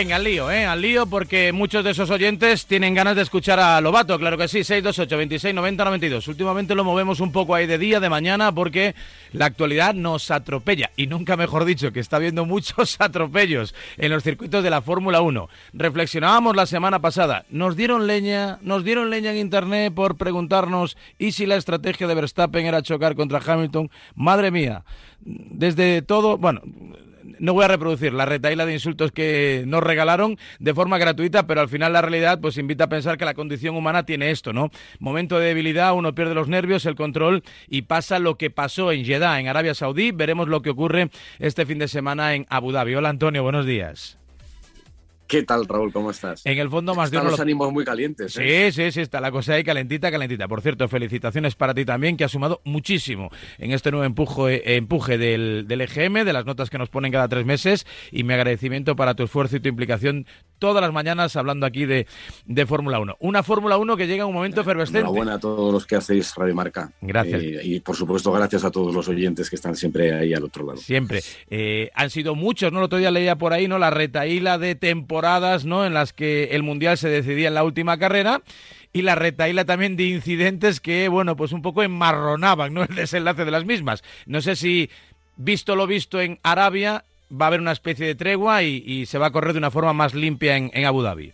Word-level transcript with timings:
Venga, 0.00 0.16
al 0.16 0.24
lío, 0.24 0.50
¿eh? 0.50 0.64
Al 0.64 0.80
lío 0.80 1.04
porque 1.04 1.52
muchos 1.52 1.84
de 1.84 1.90
esos 1.90 2.08
oyentes 2.08 2.64
tienen 2.64 2.94
ganas 2.94 3.16
de 3.16 3.20
escuchar 3.20 3.60
a 3.60 3.78
Lobato, 3.82 4.18
claro 4.18 4.38
que 4.38 4.48
sí, 4.48 4.64
628 4.64 5.14
26 5.14 5.54
90 5.54 5.84
92. 5.84 6.26
Últimamente 6.26 6.74
lo 6.74 6.84
movemos 6.84 7.20
un 7.20 7.32
poco 7.32 7.54
ahí 7.54 7.66
de 7.66 7.76
día, 7.76 8.00
de 8.00 8.08
mañana, 8.08 8.50
porque 8.50 8.94
la 9.32 9.44
actualidad 9.44 9.92
nos 9.92 10.30
atropella, 10.30 10.90
y 10.96 11.06
nunca 11.06 11.36
mejor 11.36 11.66
dicho, 11.66 11.92
que 11.92 12.00
está 12.00 12.16
habiendo 12.16 12.46
muchos 12.46 12.96
atropellos 12.98 13.74
en 13.98 14.10
los 14.10 14.22
circuitos 14.22 14.64
de 14.64 14.70
la 14.70 14.80
Fórmula 14.80 15.20
1. 15.20 15.50
Reflexionábamos 15.74 16.56
la 16.56 16.64
semana 16.64 17.00
pasada, 17.00 17.44
nos 17.50 17.76
dieron 17.76 18.06
leña, 18.06 18.58
nos 18.62 18.84
dieron 18.84 19.10
leña 19.10 19.32
en 19.32 19.36
Internet 19.36 19.92
por 19.92 20.16
preguntarnos, 20.16 20.96
¿y 21.18 21.32
si 21.32 21.44
la 21.44 21.56
estrategia 21.56 22.06
de 22.06 22.14
Verstappen 22.14 22.64
era 22.64 22.80
chocar 22.80 23.16
contra 23.16 23.42
Hamilton? 23.46 23.90
Madre 24.14 24.50
mía, 24.50 24.82
desde 25.20 26.00
todo, 26.00 26.38
bueno 26.38 26.62
no 27.38 27.52
voy 27.52 27.64
a 27.64 27.68
reproducir 27.68 28.12
la 28.12 28.26
retaila 28.26 28.66
de 28.66 28.72
insultos 28.72 29.12
que 29.12 29.64
nos 29.66 29.82
regalaron 29.82 30.38
de 30.58 30.74
forma 30.74 30.98
gratuita, 30.98 31.46
pero 31.46 31.60
al 31.60 31.68
final 31.68 31.92
la 31.92 32.02
realidad 32.02 32.40
pues 32.40 32.58
invita 32.58 32.84
a 32.84 32.88
pensar 32.88 33.18
que 33.18 33.24
la 33.24 33.34
condición 33.34 33.76
humana 33.76 34.04
tiene 34.04 34.30
esto, 34.30 34.52
¿no? 34.52 34.70
Momento 34.98 35.38
de 35.38 35.48
debilidad, 35.48 35.94
uno 35.94 36.14
pierde 36.14 36.34
los 36.34 36.48
nervios, 36.48 36.86
el 36.86 36.94
control 36.94 37.42
y 37.68 37.82
pasa 37.82 38.18
lo 38.18 38.36
que 38.36 38.50
pasó 38.50 38.92
en 38.92 39.04
Jeddah, 39.04 39.40
en 39.40 39.48
Arabia 39.48 39.74
Saudí. 39.74 40.12
Veremos 40.12 40.48
lo 40.48 40.62
que 40.62 40.70
ocurre 40.70 41.10
este 41.38 41.66
fin 41.66 41.78
de 41.78 41.88
semana 41.88 42.34
en 42.34 42.46
Abu 42.48 42.72
Dhabi. 42.72 42.94
Hola 42.94 43.10
Antonio, 43.10 43.42
buenos 43.42 43.66
días. 43.66 44.19
¿Qué 45.30 45.44
tal, 45.44 45.64
Raúl? 45.68 45.92
¿Cómo 45.92 46.10
estás? 46.10 46.44
En 46.44 46.58
el 46.58 46.68
fondo 46.68 46.92
más 46.96 47.06
Están 47.06 47.20
de 47.20 47.26
uno... 47.26 47.30
los 47.30 47.40
ánimos 47.40 47.72
muy 47.72 47.84
calientes. 47.84 48.36
¿eh? 48.36 48.72
Sí, 48.72 48.82
sí, 48.82 48.90
sí, 48.90 49.00
está 49.00 49.20
la 49.20 49.30
cosa 49.30 49.54
ahí 49.54 49.62
calentita, 49.62 50.10
calentita. 50.10 50.48
Por 50.48 50.60
cierto, 50.60 50.88
felicitaciones 50.88 51.54
para 51.54 51.72
ti 51.72 51.84
también, 51.84 52.16
que 52.16 52.24
has 52.24 52.32
sumado 52.32 52.60
muchísimo 52.64 53.30
en 53.58 53.70
este 53.70 53.92
nuevo 53.92 54.04
empuje, 54.04 54.74
empuje 54.74 55.18
del, 55.18 55.66
del 55.68 55.82
EGM, 55.82 56.24
de 56.24 56.32
las 56.32 56.46
notas 56.46 56.68
que 56.68 56.78
nos 56.78 56.88
ponen 56.88 57.12
cada 57.12 57.28
tres 57.28 57.46
meses, 57.46 57.86
y 58.10 58.24
mi 58.24 58.34
agradecimiento 58.34 58.96
para 58.96 59.14
tu 59.14 59.22
esfuerzo 59.22 59.56
y 59.56 59.60
tu 59.60 59.68
implicación 59.68 60.26
todas 60.60 60.80
las 60.80 60.92
mañanas 60.92 61.34
hablando 61.34 61.66
aquí 61.66 61.86
de, 61.86 62.06
de 62.44 62.66
Fórmula 62.66 63.00
1. 63.00 63.16
Una 63.18 63.42
Fórmula 63.42 63.76
1 63.78 63.96
que 63.96 64.06
llega 64.06 64.22
en 64.22 64.28
un 64.28 64.34
momento 64.34 64.60
efervescente. 64.60 65.00
Enhorabuena 65.00 65.34
a 65.34 65.40
todos 65.40 65.72
los 65.72 65.84
que 65.86 65.96
hacéis 65.96 66.32
Radio 66.36 66.54
Marca. 66.54 66.92
Gracias. 67.00 67.42
Eh, 67.42 67.60
y 67.64 67.80
por 67.80 67.96
supuesto, 67.96 68.30
gracias 68.30 68.62
a 68.64 68.70
todos 68.70 68.94
los 68.94 69.08
oyentes 69.08 69.50
que 69.50 69.56
están 69.56 69.74
siempre 69.74 70.14
ahí 70.14 70.32
al 70.32 70.44
otro 70.44 70.64
lado. 70.64 70.78
Siempre. 70.78 71.22
Eh, 71.50 71.90
han 71.94 72.10
sido 72.10 72.36
muchos, 72.36 72.70
¿no? 72.70 72.78
El 72.78 72.84
otro 72.84 72.98
día 72.98 73.10
leía 73.10 73.36
por 73.36 73.52
ahí, 73.52 73.66
¿no? 73.66 73.78
La 73.78 73.90
retaíla 73.90 74.58
de 74.58 74.76
temporadas, 74.76 75.64
¿no? 75.64 75.84
En 75.84 75.94
las 75.94 76.12
que 76.12 76.50
el 76.52 76.62
Mundial 76.62 76.96
se 76.98 77.08
decidía 77.08 77.48
en 77.48 77.54
la 77.54 77.64
última 77.64 77.98
carrera 77.98 78.42
y 78.92 79.02
la 79.02 79.14
retaíla 79.14 79.64
también 79.64 79.96
de 79.96 80.04
incidentes 80.04 80.80
que, 80.80 81.08
bueno, 81.08 81.36
pues 81.36 81.52
un 81.52 81.62
poco 81.62 81.82
enmarronaban, 81.82 82.74
¿no? 82.74 82.82
El 82.88 82.94
desenlace 82.94 83.44
de 83.44 83.50
las 83.50 83.64
mismas. 83.64 84.02
No 84.26 84.40
sé 84.40 84.56
si, 84.56 84.90
visto 85.36 85.76
lo 85.76 85.86
visto 85.86 86.20
en 86.20 86.38
Arabia, 86.42 87.04
va 87.30 87.46
a 87.46 87.48
haber 87.48 87.60
una 87.60 87.72
especie 87.72 88.06
de 88.06 88.14
tregua 88.14 88.62
y, 88.62 89.06
se 89.06 89.18
va 89.18 89.26
a 89.26 89.32
correr 89.32 89.52
de 89.52 89.58
una 89.58 89.70
forma 89.70 89.92
más 89.92 90.14
limpia 90.14 90.56
en, 90.56 90.84
Abu 90.84 91.02
Dhabi. 91.02 91.32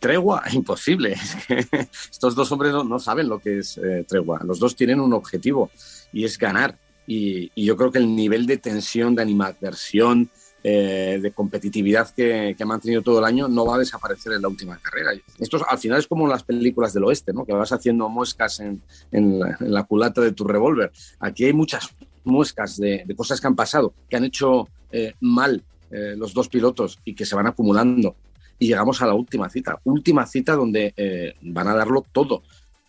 Tregua, 0.00 0.44
imposible. 0.52 1.16
Estos 2.10 2.34
dos 2.34 2.50
hombres 2.52 2.72
no, 2.72 2.98
saben 2.98 3.28
lo 3.28 3.38
que 3.38 3.58
es 3.58 3.78
eh, 3.78 4.04
tregua. 4.06 4.40
Los 4.44 4.58
dos 4.58 4.76
tienen 4.76 5.00
un 5.00 5.12
objetivo 5.12 5.70
y 6.12 6.24
es 6.24 6.38
ganar. 6.38 6.78
Y, 7.06 7.50
yo 7.56 7.76
creo 7.76 7.90
que 7.90 7.98
el 7.98 8.14
nivel 8.14 8.46
de 8.46 8.58
tensión, 8.58 9.14
de 9.14 9.22
animadversión, 9.22 10.30
eh, 10.62 11.18
de 11.22 11.30
competitividad 11.30 12.10
que, 12.10 12.54
que, 12.58 12.64
mantenido 12.64 13.00
todo 13.00 13.20
el 13.20 13.24
año 13.24 13.46
no 13.46 13.64
va 13.64 13.76
a 13.76 13.78
desaparecer 13.78 14.32
en 14.32 14.42
la 14.42 14.48
última 14.48 14.76
carrera. 14.78 15.12
Esto 15.38 15.64
al 15.66 15.78
final 15.78 16.00
es 16.00 16.08
como 16.08 16.26
las 16.26 16.42
películas 16.42 16.92
del 16.92 17.04
oeste, 17.04 17.32
¿no? 17.32 17.46
que 17.46 17.52
vas 17.52 17.72
haciendo 17.72 18.12
la, 18.12 18.74
en 19.12 19.40
la, 19.60 19.84
culata 19.84 20.20
de 20.20 20.32
tu 20.32 20.44
revólver. 20.44 20.90
Aquí 21.20 21.44
hay 21.44 21.52
muchas 21.52 21.88
muescas 22.28 22.76
de, 22.76 23.04
cosas 23.16 23.40
que 23.40 23.46
han 23.46 23.56
pasado, 23.56 23.92
que 24.08 24.16
han 24.16 24.24
hecho 24.24 24.68
eh, 24.92 25.14
mal 25.20 25.62
eh, 25.90 26.14
los 26.16 26.34
dos 26.34 26.48
pilotos 26.48 26.98
y 27.04 27.14
que 27.14 27.26
se 27.26 27.34
van 27.34 27.46
acumulando. 27.46 28.14
Y 28.58 28.68
llegamos 28.68 29.00
a 29.02 29.06
la 29.06 29.14
última 29.14 29.48
cita, 29.48 29.78
última 29.84 30.26
cita 30.26 30.54
donde 30.54 30.92
eh, 30.96 31.34
van 31.42 31.68
a 31.68 31.74
darlo 31.74 32.04
todo, 32.12 32.42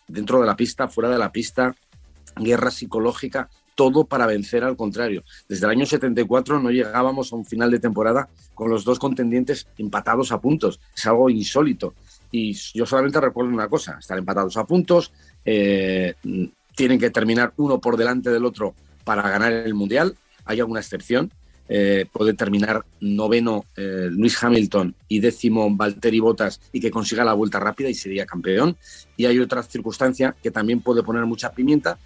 dentro 0.08 0.40
de 0.40 0.48
la 0.48 0.56
pista, 0.56 0.88
fuera 0.88 1.10
de 1.10 1.18
la 1.18 1.32
pista, 1.32 1.76
guerra 2.36 2.72
psicológica, 2.72 3.50
todo 3.76 4.06
para 4.06 4.26
vencer 4.26 4.64
al 4.64 4.76
contrario. 4.76 5.24
Desde 5.48 5.66
el 5.66 5.72
año 5.72 5.86
74 5.86 6.60
no 6.60 6.70
llegábamos 6.70 7.32
a 7.32 7.36
un 7.36 7.46
final 7.46 7.72
de 7.72 7.80
temporada 7.80 8.28
con 8.54 8.70
los 8.70 8.84
dos 8.84 9.00
contendientes 9.00 9.68
empatados 9.78 10.32
a 10.32 10.42
puntos. 10.42 10.80
Es 10.96 11.06
algo 11.06 11.30
insólito. 11.30 11.94
Y 12.32 12.54
yo 12.54 12.86
solamente 12.86 13.22
recuerdo 13.22 13.52
una 13.52 13.70
cosa, 13.70 13.98
estar 14.00 14.18
empatados 14.18 14.58
a 14.58 14.66
puntos, 14.66 15.14
tienen 15.44 17.00
que 17.00 17.10
terminar 17.10 17.54
uno 17.58 17.80
por 17.80 17.98
delante 17.98 18.30
del 18.30 18.46
otro 18.46 18.74
para 19.10 19.28
ganar 19.28 19.52
el 19.52 19.74
Mundial. 19.74 20.16
Hay 20.46 20.60
alguna 20.60 20.82
excepción. 20.82 21.32
Eh, 21.68 22.06
puede 22.14 22.36
terminar 22.36 22.86
noveno 23.00 23.66
eh, 23.76 24.08
Luis 24.12 24.38
Hamilton 24.44 24.94
y 25.08 25.20
décimo 25.20 25.68
Valtteri 25.76 26.20
Bottas 26.20 26.62
y 26.72 26.80
que 26.80 26.92
consiga 26.92 27.24
la 27.24 27.34
vuelta 27.34 27.60
rápida 27.60 27.90
y 27.90 27.96
sería 27.96 28.28
campeón. 28.28 28.78
Y 29.18 29.26
hay 29.26 29.40
otra 29.40 29.64
circunstancia 29.64 30.36
que 30.44 30.52
también 30.52 30.82
puede 30.82 31.02
poner 31.02 31.26
mucha 31.26 31.52
pimienta, 31.52 31.98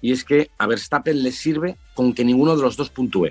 y 0.00 0.10
es 0.10 0.24
que 0.24 0.50
a 0.58 0.66
Verstappen 0.66 1.22
le 1.22 1.30
sirve 1.30 1.76
con 1.94 2.12
que 2.12 2.24
ninguno 2.24 2.56
de 2.56 2.62
los 2.62 2.76
dos 2.76 2.90
puntúe. 2.90 3.28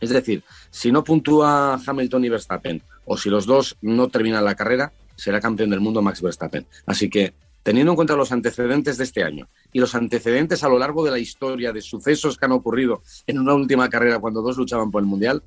Es 0.00 0.10
decir, 0.10 0.42
si 0.72 0.90
no 0.90 1.04
puntúa 1.04 1.80
Hamilton 1.86 2.24
y 2.24 2.28
Verstappen, 2.28 2.82
o 3.04 3.16
si 3.16 3.30
los 3.30 3.46
dos 3.46 3.76
no 3.82 4.08
terminan 4.08 4.44
la 4.44 4.56
carrera, 4.56 4.92
será 5.14 5.40
campeón 5.40 5.70
del 5.70 5.80
mundo 5.80 6.02
Max 6.02 6.20
Verstappen. 6.22 6.66
Así 6.86 7.08
que, 7.08 7.34
teniendo 7.68 7.92
en 7.92 7.96
cuenta 7.96 8.16
los 8.16 8.32
antecedentes 8.32 8.96
de 8.96 9.04
este 9.04 9.22
año 9.22 9.46
y 9.74 9.78
los 9.78 9.94
antecedentes 9.94 10.64
a 10.64 10.70
lo 10.70 10.78
largo 10.78 11.04
de 11.04 11.10
la 11.10 11.18
historia 11.18 11.70
de 11.70 11.82
sucesos 11.82 12.38
que 12.38 12.46
han 12.46 12.52
ocurrido 12.52 13.02
en 13.26 13.38
una 13.38 13.52
última 13.52 13.90
carrera 13.90 14.20
cuando 14.20 14.40
dos 14.40 14.56
luchaban 14.56 14.90
por 14.90 15.02
el 15.02 15.06
Mundial, 15.06 15.42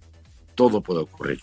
todo 0.54 0.82
puede 0.82 1.00
ocurrir. 1.00 1.42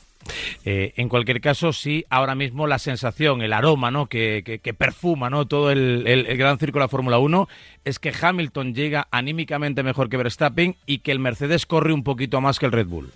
Eh, 0.65 0.93
en 0.94 1.09
cualquier 1.09 1.41
caso, 1.41 1.72
sí, 1.72 2.05
ahora 2.11 2.37
mismo 2.37 2.69
la 2.69 2.78
sensación, 2.78 3.43
el 3.43 3.55
aroma 3.55 3.91
¿no? 3.91 4.06
que, 4.06 4.44
que, 4.47 4.61
que 4.61 4.72
perfuma 4.72 5.31
¿no? 5.31 5.49
todo 5.49 5.72
el, 5.72 6.06
el, 6.06 6.27
el, 6.27 6.37
gran 6.37 6.61
circo 6.61 6.78
de 6.78 6.84
la 6.84 6.89
Fórmula 6.89 7.19
1 7.19 7.49
es 7.84 7.99
que 7.99 8.12
Hamilton 8.21 8.72
llega 8.72 9.09
anímicamente 9.10 9.83
mejor 9.83 10.09
que 10.09 10.16
Verstappen 10.16 10.77
y 10.87 10.99
que 11.00 11.10
el 11.10 11.19
Mercedes 11.19 11.66
corre 11.66 11.93
un 11.93 12.05
poquito 12.05 12.41
más 12.41 12.60
que 12.60 12.66
el 12.66 12.72
Red 12.72 12.87
Bull. 12.87 13.10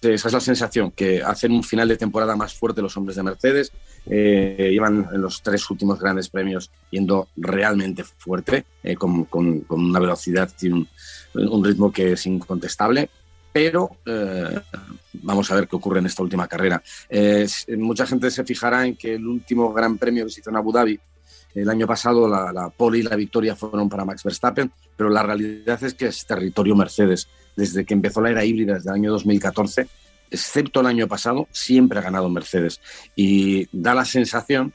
Esa 0.00 0.28
es 0.28 0.34
la 0.34 0.40
sensación, 0.40 0.92
que 0.92 1.22
hacen 1.22 1.52
un 1.52 1.64
final 1.64 1.88
de 1.88 1.96
temporada 1.96 2.36
más 2.36 2.54
fuerte 2.54 2.80
los 2.80 2.96
hombres 2.96 3.16
de 3.16 3.22
Mercedes. 3.22 3.72
Eh, 4.10 4.70
llevan 4.72 5.06
en 5.12 5.20
los 5.20 5.42
tres 5.42 5.68
últimos 5.70 6.00
grandes 6.00 6.28
premios 6.28 6.70
yendo 6.90 7.28
realmente 7.36 8.04
fuerte, 8.04 8.64
eh, 8.82 8.94
con, 8.94 9.24
con, 9.24 9.60
con, 9.60 9.84
una 9.84 9.98
velocidad 9.98 10.50
y 10.62 10.68
un, 10.68 10.88
un 11.34 11.64
ritmo 11.64 11.92
que 11.92 12.12
es 12.12 12.26
incontestable 12.26 13.10
pero 13.52 13.90
eh, 14.06 14.60
vamos 15.14 15.50
a 15.50 15.56
ver 15.56 15.66
qué 15.66 15.74
ocurre 15.74 15.98
en 15.98 16.06
esta 16.06 16.22
última 16.22 16.46
carrera. 16.46 16.80
Eh, 17.08 17.46
mucha 17.76 18.06
gente 18.06 18.30
se 18.30 18.44
fijará 18.44 18.86
en 18.86 18.96
que 18.96 19.14
el 19.14 19.26
último 19.26 19.72
gran 19.72 19.98
premio 19.98 20.24
que 20.24 20.30
se 20.30 20.40
hizo 20.40 20.50
en 20.50 20.56
Abu 20.56 20.72
Dhabi, 20.72 21.00
el 21.54 21.68
año 21.68 21.86
pasado 21.86 22.28
la, 22.28 22.52
la 22.52 22.68
pole 22.68 22.98
y 22.98 23.02
la 23.02 23.16
victoria 23.16 23.56
fueron 23.56 23.88
para 23.88 24.04
Max 24.04 24.22
Verstappen, 24.22 24.70
pero 24.96 25.08
la 25.08 25.22
realidad 25.22 25.82
es 25.82 25.94
que 25.94 26.06
es 26.06 26.24
territorio 26.24 26.76
Mercedes. 26.76 27.26
Desde 27.56 27.84
que 27.84 27.94
empezó 27.94 28.20
la 28.20 28.30
era 28.30 28.44
híbrida, 28.44 28.74
desde 28.74 28.90
el 28.90 28.94
año 28.94 29.10
2014, 29.10 29.88
excepto 30.30 30.80
el 30.80 30.86
año 30.86 31.08
pasado, 31.08 31.48
siempre 31.52 31.98
ha 31.98 32.02
ganado 32.02 32.28
Mercedes. 32.28 32.80
Y 33.16 33.68
da 33.72 33.94
la 33.94 34.04
sensación, 34.04 34.72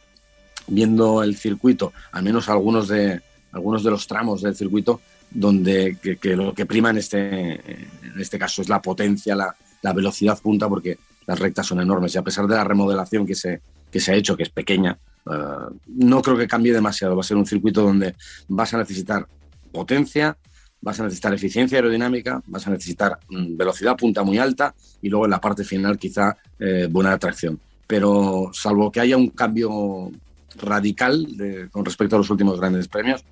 viendo 0.67 1.23
el 1.23 1.35
circuito, 1.35 1.93
al 2.11 2.23
menos 2.23 2.49
algunos 2.49 2.87
de, 2.87 3.21
algunos 3.51 3.83
de 3.83 3.91
los 3.91 4.07
tramos 4.07 4.41
del 4.41 4.55
circuito, 4.55 5.01
donde 5.29 5.97
que, 6.01 6.35
lo 6.35 6.53
que 6.53 6.65
prima 6.65 6.91
en 6.91 6.97
este, 6.97 7.53
en 7.53 8.19
este 8.19 8.37
caso 8.37 8.61
es 8.61 8.69
la 8.69 8.81
potencia, 8.81 9.35
la, 9.35 9.55
la, 9.81 9.93
velocidad 9.93 10.39
punta, 10.39 10.69
porque 10.69 10.99
las 11.25 11.39
rectas 11.39 11.65
son 11.65 11.79
enormes 11.81 12.13
y 12.13 12.17
a 12.17 12.23
pesar 12.23 12.45
de 12.47 12.55
la 12.55 12.63
remodelación 12.63 13.25
que 13.25 13.35
se, 13.35 13.61
que 13.91 13.99
se 13.99 14.11
ha 14.11 14.15
hecho, 14.15 14.37
que 14.37 14.43
es 14.43 14.49
pequeña, 14.49 14.97
uh, 15.25 15.75
no 15.87 16.21
creo 16.21 16.37
que 16.37 16.47
cambie 16.47 16.73
demasiado. 16.73 17.15
Va 17.15 17.21
a 17.21 17.25
ser 17.25 17.37
un 17.37 17.45
circuito 17.45 17.81
donde 17.81 18.15
vas 18.47 18.73
a 18.73 18.77
necesitar 18.77 19.27
potencia, 19.71 20.37
vas 20.83 20.99
a 20.99 21.03
necesitar 21.03 21.33
eficiencia 21.33 21.77
aerodinámica, 21.77 22.41
vas 22.45 22.67
a 22.67 22.71
necesitar 22.71 23.17
um, 23.29 23.57
velocidad 23.57 23.95
punta 23.95 24.21
muy 24.23 24.37
alta 24.37 24.75
y 25.01 25.09
luego 25.09 25.25
en 25.25 25.31
la 25.31 25.41
parte 25.41 25.63
final 25.63 25.97
quizá 25.97 26.35
eh, 26.59 26.87
buena 26.91 27.13
atracción. 27.13 27.59
Pero 27.87 28.51
salvo 28.53 28.91
que 28.91 28.99
haya 28.99 29.17
un 29.17 29.29
cambio 29.29 30.11
radical 30.57 31.37
de, 31.37 31.69
con 31.69 31.85
respecto 31.85 32.15
a 32.15 32.19
los 32.19 32.29
últimos 32.29 32.59
grandes 32.59 32.87
premios, 32.87 33.23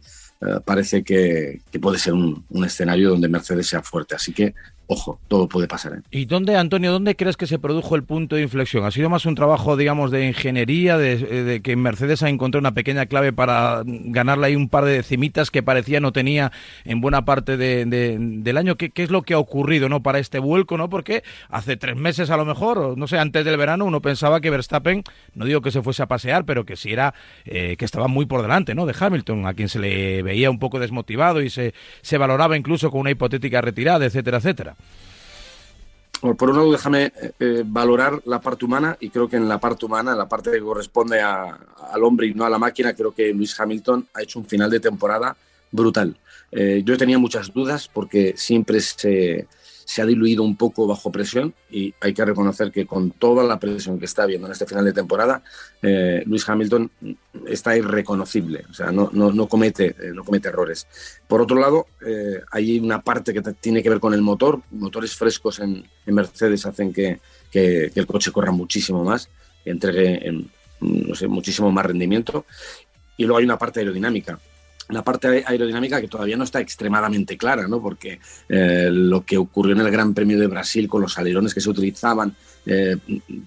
Uh, 0.41 0.59
parece 0.59 1.03
que, 1.03 1.61
puede 1.79 1.99
ser 1.99 2.13
un, 2.13 2.43
escenario 2.65 3.11
donde 3.11 3.29
Mercedes 3.29 3.67
sea 3.67 3.83
fuerte. 3.83 4.15
Así 4.15 4.33
que, 4.33 4.55
ojo, 4.87 5.19
todo 5.27 5.47
puede 5.47 5.67
pasar. 5.67 5.93
¿eh? 5.93 6.01
¿Y 6.11 6.25
dónde, 6.25 6.57
Antonio, 6.57 6.91
dónde 6.91 7.15
crees 7.15 7.37
que 7.37 7.47
se 7.47 7.59
produjo 7.59 7.95
el 7.95 8.03
punto 8.03 8.35
de 8.35 8.41
inflexión? 8.41 8.85
¿Ha 8.85 8.91
sido 8.91 9.09
más 9.09 9.25
un 9.25 9.35
trabajo, 9.35 9.77
digamos, 9.77 10.11
de 10.11 10.27
ingeniería, 10.27 10.97
de, 10.97 11.17
de 11.17 11.61
que 11.61 11.75
Mercedes 11.75 12.23
ha 12.23 12.29
encontrado 12.29 12.61
una 12.61 12.73
pequeña 12.73 13.05
clave 13.05 13.31
para 13.31 13.83
ganarle 13.85 14.47
ahí 14.47 14.55
un 14.55 14.69
par 14.69 14.85
de 14.85 15.01
cimitas 15.03 15.51
que 15.51 15.63
parecía 15.63 15.99
no 15.99 16.11
tenía 16.11 16.51
en 16.83 17.01
buena 17.01 17.25
parte 17.25 17.57
de, 17.57 17.85
de, 17.85 18.17
del 18.19 18.57
año? 18.57 18.75
¿Qué, 18.75 18.89
¿Qué, 18.89 19.03
es 19.03 19.09
lo 19.11 19.21
que 19.21 19.33
ha 19.33 19.39
ocurrido 19.39 19.89
no 19.89 20.03
para 20.03 20.19
este 20.19 20.39
vuelco? 20.39 20.77
no 20.77 20.89
Porque 20.89 21.23
hace 21.49 21.77
tres 21.77 21.95
meses 21.95 22.29
a 22.29 22.37
lo 22.37 22.45
mejor, 22.45 22.97
no 22.97 23.07
sé, 23.07 23.17
antes 23.17 23.45
del 23.45 23.57
verano, 23.57 23.85
uno 23.85 24.01
pensaba 24.01 24.41
que 24.41 24.49
Verstappen, 24.49 25.03
no 25.35 25.45
digo 25.45 25.61
que 25.61 25.71
se 25.71 25.81
fuese 25.81 26.03
a 26.03 26.07
pasear, 26.07 26.45
pero 26.45 26.65
que 26.65 26.75
sí 26.75 26.91
era, 26.91 27.13
eh, 27.45 27.75
que 27.77 27.85
estaba 27.85 28.07
muy 28.07 28.25
por 28.25 28.41
delante 28.41 28.75
¿no? 28.75 28.85
de 28.85 28.95
Hamilton, 28.99 29.45
a 29.45 29.53
quien 29.53 29.69
se 29.69 29.79
le 29.79 30.21
veía 30.21 30.49
un 30.49 30.59
poco 30.59 30.79
desmotivado 30.79 31.41
y 31.41 31.49
se, 31.49 31.73
se 32.01 32.17
valoraba 32.17 32.57
incluso 32.57 32.91
con 32.91 33.01
una 33.01 33.11
hipotética 33.11 33.61
retirada, 33.61 34.05
etcétera, 34.05 34.37
etcétera. 34.37 34.75
Por 36.37 36.51
un 36.51 36.57
lado, 36.57 36.71
déjame 36.71 37.11
eh, 37.39 37.63
valorar 37.65 38.21
la 38.25 38.39
parte 38.39 38.65
humana 38.65 38.95
y 38.99 39.09
creo 39.09 39.27
que 39.27 39.37
en 39.37 39.49
la 39.49 39.59
parte 39.59 39.85
humana, 39.85 40.11
en 40.11 40.19
la 40.19 40.29
parte 40.29 40.51
que 40.51 40.59
corresponde 40.59 41.19
al 41.19 42.03
hombre 42.03 42.27
y 42.27 42.33
no 42.35 42.45
a 42.45 42.49
la 42.49 42.59
máquina, 42.59 42.93
creo 42.93 43.11
que 43.11 43.33
Luis 43.33 43.59
Hamilton 43.59 44.07
ha 44.13 44.21
hecho 44.21 44.37
un 44.37 44.45
final 44.45 44.69
de 44.69 44.79
temporada 44.79 45.35
brutal. 45.71 46.15
Eh, 46.51 46.83
yo 46.85 46.95
tenía 46.97 47.17
muchas 47.17 47.51
dudas 47.51 47.87
porque 47.87 48.35
siempre 48.37 48.81
se, 48.81 49.47
se 49.91 50.01
ha 50.01 50.05
diluido 50.05 50.41
un 50.43 50.55
poco 50.55 50.87
bajo 50.87 51.11
presión 51.11 51.53
y 51.69 51.93
hay 51.99 52.13
que 52.13 52.23
reconocer 52.23 52.71
que 52.71 52.85
con 52.85 53.11
toda 53.11 53.43
la 53.43 53.59
presión 53.59 53.99
que 53.99 54.05
está 54.05 54.23
habiendo 54.23 54.47
en 54.47 54.53
este 54.53 54.65
final 54.65 54.85
de 54.85 54.93
temporada, 54.93 55.43
eh, 55.81 56.23
Luis 56.27 56.47
Hamilton 56.47 56.89
está 57.45 57.75
irreconocible, 57.75 58.63
o 58.69 58.73
sea, 58.73 58.89
no, 58.93 59.09
no, 59.11 59.47
comete, 59.47 59.87
eh, 59.99 60.13
no 60.13 60.23
comete 60.23 60.47
errores. 60.47 60.87
Por 61.27 61.41
otro 61.41 61.59
lado, 61.59 61.87
eh, 62.07 62.39
hay 62.51 62.79
una 62.79 63.01
parte 63.01 63.33
que 63.33 63.41
tiene 63.59 63.83
que 63.83 63.89
ver 63.89 63.99
con 63.99 64.13
el 64.13 64.21
motor, 64.21 64.61
motores 64.71 65.13
frescos 65.13 65.59
en, 65.59 65.83
Mercedes 66.05 66.65
hacen 66.65 66.93
que, 66.93 67.19
que, 67.51 67.91
el 67.93 68.07
coche 68.07 68.31
corra 68.31 68.51
muchísimo 68.53 69.03
más, 69.03 69.27
entregue 69.65 70.47
no 70.79 71.15
sé, 71.15 71.27
muchísimo 71.27 71.69
más 71.69 71.85
rendimiento. 71.85 72.45
Y 73.17 73.25
luego 73.25 73.39
hay 73.39 73.45
una 73.45 73.57
parte 73.57 73.81
aerodinámica 73.81 74.39
la 74.91 75.03
parte 75.03 75.43
aerodinámica 75.45 75.99
que 76.01 76.07
todavía 76.07 76.37
no 76.37 76.43
está 76.43 76.59
extremadamente 76.59 77.37
clara, 77.37 77.67
¿no? 77.67 77.81
porque 77.81 78.19
eh, 78.49 78.89
lo 78.91 79.25
que 79.25 79.37
ocurrió 79.37 79.73
en 79.73 79.81
el 79.81 79.91
Gran 79.91 80.13
Premio 80.13 80.39
de 80.39 80.47
Brasil 80.47 80.87
con 80.87 81.01
los 81.01 81.17
alerones 81.17 81.53
que 81.53 81.61
se 81.61 81.69
utilizaban, 81.69 82.35
eh, 82.65 82.97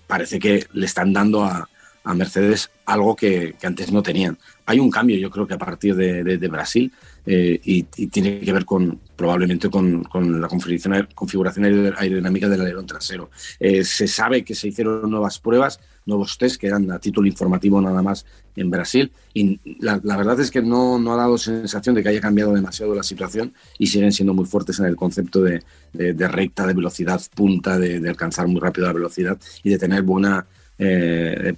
parece 0.06 0.38
que 0.38 0.66
le 0.72 0.86
están 0.86 1.12
dando 1.12 1.44
a, 1.44 1.68
Mercedes 2.14 2.70
algo 2.84 3.16
que, 3.16 3.54
antes 3.62 3.90
no 3.90 4.02
tenían. 4.02 4.36
Hay 4.66 4.78
un 4.78 4.90
cambio, 4.90 5.16
yo 5.16 5.30
creo 5.30 5.46
que 5.46 5.54
a 5.54 5.58
partir 5.58 5.94
de, 5.96 6.48
Brasil, 6.48 6.92
eh, 7.24 7.58
y, 7.64 7.84
tiene 7.84 8.40
que 8.40 8.52
ver 8.52 8.66
con 8.66 9.00
probablemente 9.16 9.70
con, 9.70 10.06
la 10.12 10.46
configuración, 10.46 11.08
configuración 11.14 11.64
aerodinámica 11.64 12.46
del 12.50 12.60
alerón 12.60 12.86
trasero. 12.86 13.30
se 13.58 14.06
sabe 14.06 14.44
que 14.44 14.54
se 14.54 14.68
hicieron 14.68 15.10
nuevas 15.10 15.38
pruebas 15.38 15.80
nuevos 16.06 16.36
test 16.38 16.60
que 16.60 16.66
eran 16.66 16.90
a 16.90 16.98
título 16.98 17.26
informativo 17.26 17.80
nada 17.80 18.02
más 18.02 18.26
en 18.56 18.70
Brasil. 18.70 19.12
Y 19.32 19.58
la, 19.80 19.98
verdad 19.98 20.38
es 20.40 20.50
que 20.50 20.62
no, 20.62 20.98
no, 20.98 21.12
ha 21.12 21.16
dado 21.16 21.38
sensación 21.38 21.94
de 21.94 22.02
que 22.02 22.08
haya 22.10 22.20
cambiado 22.20 22.52
demasiado 22.54 22.94
la 22.94 23.02
situación 23.02 23.52
y 23.78 23.86
siguen 23.86 24.12
siendo 24.12 24.34
muy 24.34 24.44
fuertes 24.44 24.78
en 24.78 24.86
el 24.86 24.96
concepto 24.96 25.42
de, 25.42 25.62
recta, 25.92 26.66
de 26.66 26.74
velocidad 26.74 27.20
punta, 27.34 27.78
de, 27.78 28.08
alcanzar 28.08 28.46
muy 28.46 28.60
rápido 28.60 28.86
la 28.86 28.92
velocidad 28.92 29.38
y 29.62 29.70
de 29.70 29.78
tener 29.78 30.02
buena. 30.02 30.46
Eh, 30.78 31.54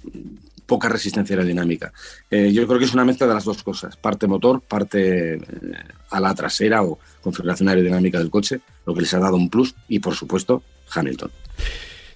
poca 0.67 0.89
resistencia 0.89 1.33
aerodinámica. 1.35 1.91
Eh, 2.29 2.51
yo 2.51 2.67
creo 2.67 2.77
que 2.77 2.85
es 2.85 2.93
una 2.93 3.05
mezcla 3.05 3.25
de 3.25 3.33
las 3.33 3.45
dos 3.45 3.63
cosas, 3.63 3.95
parte 3.95 4.27
motor, 4.27 4.61
parte 4.61 5.35
eh, 5.35 5.41
a 6.11 6.19
la 6.19 6.35
trasera 6.35 6.83
o 6.83 6.99
configuración 7.21 7.69
aerodinámica 7.69 8.19
del 8.19 8.29
coche, 8.29 8.59
lo 8.85 8.93
que 8.93 9.01
les 9.01 9.13
ha 9.13 9.19
dado 9.19 9.37
un 9.37 9.49
plus 9.49 9.73
y 9.87 9.99
por 9.99 10.13
supuesto 10.13 10.61
Hamilton. 10.93 11.31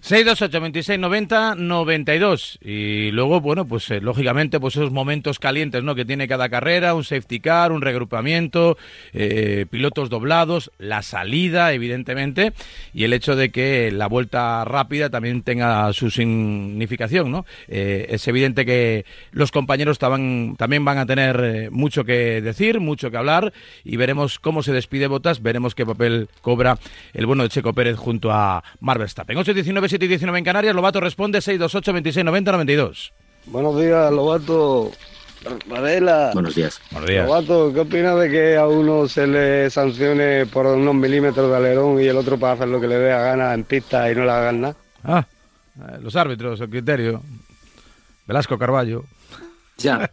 628 0.01 0.61
26 0.61 0.99
90 0.99 1.55
92 1.55 2.57
y 2.63 3.11
luego 3.11 3.39
bueno 3.39 3.65
pues 3.65 3.91
eh, 3.91 4.01
lógicamente 4.01 4.59
pues 4.59 4.75
esos 4.75 4.91
momentos 4.91 5.37
calientes 5.37 5.83
no 5.83 5.93
que 5.93 6.05
tiene 6.05 6.27
cada 6.27 6.49
carrera 6.49 6.95
un 6.95 7.03
safety 7.03 7.39
car 7.39 7.71
un 7.71 7.83
regrupamiento 7.83 8.79
eh, 9.13 9.67
pilotos 9.69 10.09
doblados 10.09 10.71
la 10.79 11.03
salida 11.03 11.71
evidentemente 11.71 12.53
y 12.95 13.03
el 13.03 13.13
hecho 13.13 13.35
de 13.35 13.51
que 13.51 13.91
la 13.91 14.07
vuelta 14.07 14.65
rápida 14.65 15.11
también 15.11 15.43
tenga 15.43 15.93
su 15.93 16.09
significación 16.09 17.29
no 17.29 17.45
eh, 17.67 18.07
es 18.09 18.27
evidente 18.27 18.65
que 18.65 19.05
los 19.31 19.51
compañeros 19.51 19.93
estaban, 19.93 20.55
también 20.57 20.83
van 20.83 20.97
a 20.97 21.05
tener 21.05 21.69
mucho 21.69 22.05
que 22.05 22.41
decir 22.41 22.79
mucho 22.79 23.11
que 23.11 23.17
hablar 23.17 23.53
y 23.83 23.97
veremos 23.97 24.39
cómo 24.39 24.63
se 24.63 24.73
despide 24.73 25.05
Botas 25.05 25.43
veremos 25.43 25.75
qué 25.75 25.85
papel 25.85 26.27
cobra 26.41 26.79
el 27.13 27.27
bueno 27.27 27.43
de 27.43 27.49
Checo 27.49 27.73
Pérez 27.73 27.97
junto 27.97 28.31
a 28.31 28.63
Mar 28.79 28.97
Verstappen. 28.97 29.37
819 29.37 29.90
7 29.91 30.05
y 30.05 30.07
19 30.07 30.39
en 30.39 30.45
Canarias. 30.45 30.73
Lobato 30.73 31.01
responde 31.01 31.41
628 31.41 31.93
26 31.93 32.25
90 32.25 32.51
92. 32.53 33.13
Buenos 33.47 33.77
días, 33.77 34.09
Lobato. 34.09 34.91
Varela. 35.67 36.31
Buenos 36.33 36.55
días. 36.55 36.79
Buenos 36.91 37.09
días. 37.09 37.25
Lobato, 37.25 37.73
¿qué 37.73 37.81
opinas 37.81 38.17
de 38.17 38.29
que 38.29 38.55
a 38.55 38.67
uno 38.67 39.05
se 39.09 39.27
le 39.27 39.69
sancione 39.69 40.45
por 40.45 40.65
unos 40.65 40.95
milímetros 40.95 41.49
de 41.49 41.57
alerón 41.57 42.01
y 42.01 42.05
el 42.05 42.15
otro 42.15 42.39
para 42.39 42.53
hacer 42.53 42.69
lo 42.69 42.79
que 42.79 42.87
le 42.87 42.99
dé 42.99 43.11
a 43.11 43.19
gana 43.21 43.53
en 43.53 43.65
pista 43.65 44.09
y 44.09 44.15
no 44.15 44.23
le 44.23 44.31
hagan 44.31 44.61
nada? 44.61 44.75
Ah, 45.03 45.27
eh, 45.77 45.97
los 46.01 46.15
árbitros, 46.15 46.61
el 46.61 46.69
criterio. 46.69 47.21
Velasco 48.25 48.57
Carballo. 48.57 49.03
Ya. 49.77 49.95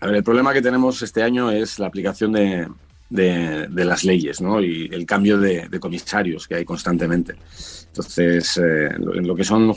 a 0.00 0.06
ver, 0.06 0.14
el 0.14 0.24
problema 0.24 0.54
que 0.54 0.62
tenemos 0.62 1.02
este 1.02 1.22
año 1.22 1.50
es 1.50 1.78
la 1.78 1.88
aplicación 1.88 2.32
de, 2.32 2.66
de, 3.10 3.68
las 3.84 4.04
leyes 4.04 4.40
¿no? 4.40 4.60
y 4.62 4.88
el 4.92 5.06
cambio 5.06 5.38
de, 5.38 5.68
comisarios 5.80 6.46
que 6.46 6.56
hay 6.56 6.64
constantemente. 6.64 7.34
Entonces, 7.86 8.58
eh, 8.58 8.90
en 8.94 9.26
lo 9.26 9.34
que 9.34 9.44
son 9.44 9.74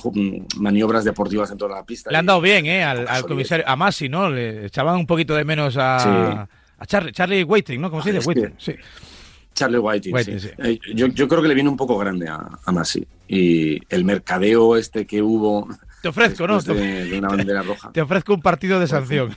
maniobras 0.58 1.04
deportivas 1.04 1.50
dentro 1.50 1.68
de 1.68 1.76
la 1.76 1.84
pista. 1.84 2.12
Le 2.12 2.18
han 2.18 2.26
dado 2.26 2.42
bien 2.42 2.66
¿eh? 2.66 2.84
al, 2.84 3.24
comisario, 3.24 3.68
a 3.68 3.76
Masi, 3.76 4.10
¿no? 4.10 4.30
Le 4.30 4.66
echaban 4.66 4.98
un 4.98 5.08
poquito 5.08 5.34
de 5.34 5.44
menos 5.44 5.78
a, 5.78 6.48
a 6.78 6.86
Charlie, 6.86 7.12
Charlie 7.12 7.44
Whiting, 7.44 7.82
¿no? 7.82 7.90
¿Cómo 7.90 8.04
se 8.04 8.12
dice? 8.12 8.28
Whiting, 8.28 8.54
sí. 8.58 8.76
Charlie 9.54 9.80
Whiting, 9.80 10.40
sí. 10.40 10.50
Eh, 10.58 10.80
yo, 10.94 11.08
yo, 11.08 11.28
creo 11.28 11.42
que 11.42 11.48
le 11.48 11.54
viene 11.54 11.70
un 11.70 11.78
poco 11.78 11.98
grande 11.98 12.28
a, 12.28 12.60
a 12.64 12.72
Masi. 12.72 13.06
Y 13.28 13.80
el 13.94 14.04
mercadeo 14.04 14.76
este 14.76 15.06
que 15.06 15.22
hubo. 15.22 15.68
Te 16.02 16.10
ofrezco, 16.10 16.48
¿no? 16.48 16.62
De, 16.62 17.18
una 17.18 17.30
bandera 17.30 17.62
roja. 17.64 17.92
Te 17.92 18.02
ofrezco 18.02 18.34
un 18.34 18.42
partido 18.42 18.80
de 18.80 18.88
sanción. 18.88 19.36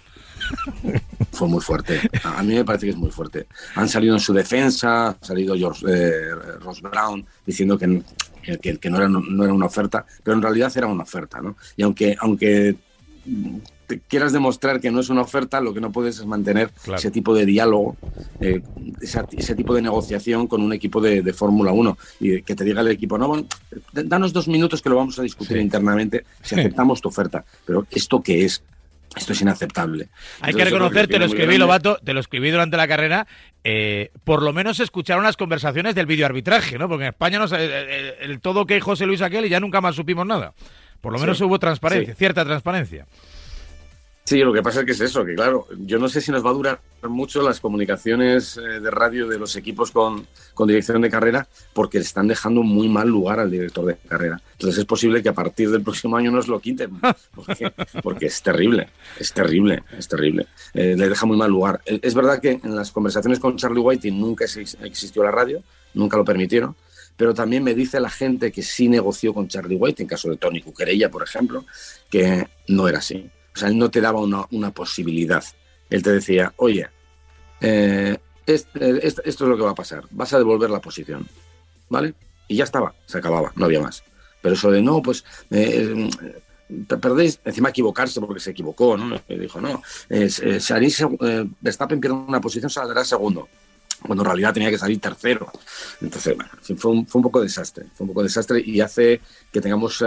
Fue 1.32 1.48
muy 1.48 1.60
fuerte. 1.60 2.00
A 2.22 2.42
mí 2.42 2.54
me 2.54 2.64
parece 2.64 2.86
que 2.86 2.92
es 2.92 2.96
muy 2.96 3.10
fuerte. 3.10 3.46
Han 3.74 3.88
salido 3.88 4.14
en 4.14 4.20
su 4.20 4.32
defensa, 4.32 5.08
ha 5.08 5.16
salido 5.20 5.56
George, 5.56 5.84
eh, 5.88 6.34
Ross 6.60 6.80
Brown 6.80 7.24
diciendo 7.44 7.78
que, 7.78 8.02
que, 8.60 8.90
no, 8.90 8.96
era, 8.98 9.08
no, 9.08 9.44
era, 9.44 9.52
una 9.52 9.66
oferta, 9.66 10.04
pero 10.22 10.36
en 10.36 10.42
realidad 10.42 10.72
era 10.76 10.86
una 10.86 11.02
oferta. 11.02 11.40
¿no? 11.40 11.56
Y 11.76 11.82
aunque, 11.82 12.16
aunque 12.20 12.76
quieras 14.08 14.32
demostrar 14.32 14.80
que 14.80 14.90
no 14.90 15.00
es 15.00 15.08
una 15.08 15.22
oferta, 15.22 15.60
lo 15.60 15.74
que 15.74 15.80
no 15.80 15.92
puedes 15.92 16.18
es 16.18 16.26
mantener 16.26 16.70
ese 16.94 17.10
tipo 17.10 17.34
de 17.34 17.46
diálogo, 17.46 17.96
eh, 18.40 18.62
ese, 19.00 19.54
tipo 19.54 19.74
de 19.74 19.82
negociación 19.82 20.46
con 20.46 20.62
un 20.62 20.72
equipo 20.72 21.00
de, 21.00 21.32
Fórmula 21.32 21.72
1 21.72 21.98
y 22.20 22.42
que 22.42 22.54
te 22.54 22.64
diga 22.64 22.80
el 22.80 22.88
equipo, 22.88 23.18
no, 23.18 23.28
bueno, 23.28 23.46
danos 23.92 24.32
dos 24.32 24.48
minutos 24.48 24.80
que 24.80 24.88
lo 24.88 24.96
vamos 24.96 25.18
a 25.18 25.22
discutir 25.22 25.56
internamente 25.58 26.24
si 26.42 26.54
aceptamos 26.54 27.00
tu 27.00 27.08
oferta. 27.08 27.44
Pero 27.64 27.86
¿esto 27.90 28.22
qué 28.22 28.44
es? 28.44 28.62
Esto 29.16 29.32
es 29.32 29.40
inaceptable. 29.40 30.08
Hay 30.40 30.54
que 30.54 30.64
reconocer, 30.64 31.06
te 31.06 31.18
lo 31.18 31.26
escribí, 31.26 31.56
Lobato, 31.56 31.98
te 32.02 32.12
lo 32.12 32.20
escribí 32.20 32.50
durante 32.50 32.76
la 32.76 32.88
carrera, 32.88 33.26
eh, 33.62 34.10
por 34.24 34.42
lo 34.42 34.52
menos 34.52 34.80
escucharon 34.80 35.24
las 35.24 35.36
conversaciones 35.36 35.94
del 35.94 36.06
videoarbitraje, 36.06 36.78
¿no? 36.78 36.88
Porque 36.88 37.04
en 37.04 37.10
España 37.10 37.38
no, 37.38 37.44
el, 37.44 37.70
el, 38.20 38.40
todo 38.40 38.66
que 38.66 38.80
José 38.80 39.06
Luis 39.06 39.22
aquel 39.22 39.46
y 39.46 39.48
ya 39.48 39.60
nunca 39.60 39.80
más 39.80 39.94
supimos 39.94 40.26
nada. 40.26 40.54
Por 41.00 41.12
lo 41.12 41.18
menos 41.18 41.40
hubo 41.42 41.58
transparencia, 41.58 42.14
cierta 42.14 42.44
transparencia. 42.44 43.06
Sí, 44.26 44.38
lo 44.38 44.54
que 44.54 44.62
pasa 44.62 44.80
es 44.80 44.86
que 44.86 44.92
es 44.92 45.00
eso, 45.02 45.22
que 45.22 45.34
claro, 45.34 45.66
yo 45.80 45.98
no 45.98 46.08
sé 46.08 46.22
si 46.22 46.32
nos 46.32 46.42
va 46.42 46.48
a 46.48 46.54
durar 46.54 46.80
mucho 47.02 47.42
las 47.42 47.60
comunicaciones 47.60 48.56
eh, 48.56 48.80
de 48.80 48.90
radio 48.90 49.28
de 49.28 49.38
los 49.38 49.54
equipos 49.54 49.90
con, 49.90 50.26
dirección 50.66 51.02
de 51.02 51.10
carrera, 51.10 51.46
porque 51.74 51.98
le 51.98 52.06
están 52.06 52.26
dejando 52.26 52.62
muy 52.62 52.88
mal 52.88 53.06
lugar 53.06 53.38
al 53.38 53.50
director 53.50 53.84
de 53.84 53.96
carrera. 53.96 54.40
Entonces 54.52 54.78
es 54.78 54.86
posible 54.86 55.22
que 55.22 55.28
a 55.28 55.34
partir 55.34 55.70
del 55.70 55.82
próximo 55.82 56.16
año 56.16 56.30
nos 56.30 56.48
lo 56.48 56.58
quiten, 56.58 56.92
porque, 58.02 58.24
es 58.24 58.42
terrible, 58.42 58.88
es 59.20 59.30
terrible, 59.34 59.82
es 59.98 60.08
terrible. 60.08 60.46
Eh, 60.72 60.94
le 60.96 61.10
deja 61.10 61.26
muy 61.26 61.36
mal 61.36 61.50
lugar. 61.50 61.82
Eh, 61.84 62.00
es 62.02 62.14
verdad 62.14 62.40
que 62.40 62.58
en 62.62 62.74
las 62.74 62.92
conversaciones 62.92 63.38
con 63.38 63.58
Charlie 63.58 63.80
White 63.80 64.10
nunca 64.10 64.46
existió 64.46 65.22
la 65.22 65.32
radio, 65.32 65.62
nunca 65.92 66.16
lo 66.16 66.24
permitieron, 66.24 66.74
pero 67.18 67.34
también 67.34 67.62
me 67.62 67.74
dice 67.74 68.00
la 68.00 68.08
gente 68.08 68.50
que 68.50 68.62
sí 68.62 68.88
negoció 68.88 69.34
con 69.34 69.48
Charlie 69.48 69.76
White, 69.76 70.02
en 70.02 70.08
caso 70.08 70.30
de 70.30 70.38
Tony 70.38 70.62
Cuquerella, 70.62 71.10
por 71.10 71.22
ejemplo, 71.22 71.66
que 72.08 72.48
no 72.68 72.88
era 72.88 73.00
así 73.00 73.30
o 73.54 73.58
sea, 73.58 73.68
él 73.68 73.78
no 73.78 73.90
te 73.90 74.00
daba 74.00 74.20
una, 74.20 74.70
posibilidad. 74.72 75.44
Él 75.88 76.02
te 76.02 76.12
decía, 76.12 76.52
oye, 76.56 76.88
eh, 77.60 78.16
eh, 78.46 79.00
esto 79.02 79.22
es 79.24 79.40
lo 79.40 79.56
que 79.56 79.62
va 79.62 79.70
a 79.70 79.74
pasar, 79.74 80.04
vas 80.10 80.32
a 80.32 80.38
devolver 80.38 80.70
la 80.70 80.80
posición, 80.80 81.26
¿vale? 81.88 82.14
Y 82.48 82.56
ya 82.56 82.64
estaba, 82.64 82.94
se 83.06 83.18
acababa, 83.18 83.52
no 83.56 83.64
había 83.64 83.80
más. 83.80 84.02
Pero 84.42 84.54
eso 84.54 84.70
de 84.70 84.82
no, 84.82 85.00
pues 85.00 85.24
eh, 85.50 86.10
perdéis, 87.00 87.40
encima 87.44 87.70
equivocarse 87.70 88.20
porque 88.20 88.40
se 88.40 88.50
equivocó, 88.50 88.96
¿no? 88.96 89.20
Dijo, 89.28 89.60
no, 89.60 89.82
eh, 90.10 90.28
Verstappen 91.60 92.00
pierde 92.00 92.16
una 92.16 92.40
posición, 92.40 92.70
saldrá 92.70 93.04
segundo 93.04 93.48
cuando 94.02 94.22
en 94.22 94.26
realidad 94.26 94.52
tenía 94.52 94.70
que 94.70 94.76
salir 94.76 95.00
tercero. 95.00 95.50
Entonces, 96.02 96.36
bueno, 96.36 96.50
fue 96.76 96.90
un, 96.90 97.06
fue 97.06 97.20
un 97.20 97.22
poco 97.22 97.40
desastre, 97.40 97.86
fue 97.94 98.04
un 98.04 98.08
poco 98.08 98.22
desastre 98.22 98.60
y 98.62 98.80
hace 98.80 99.20
que 99.50 99.60
tengamos 99.62 100.04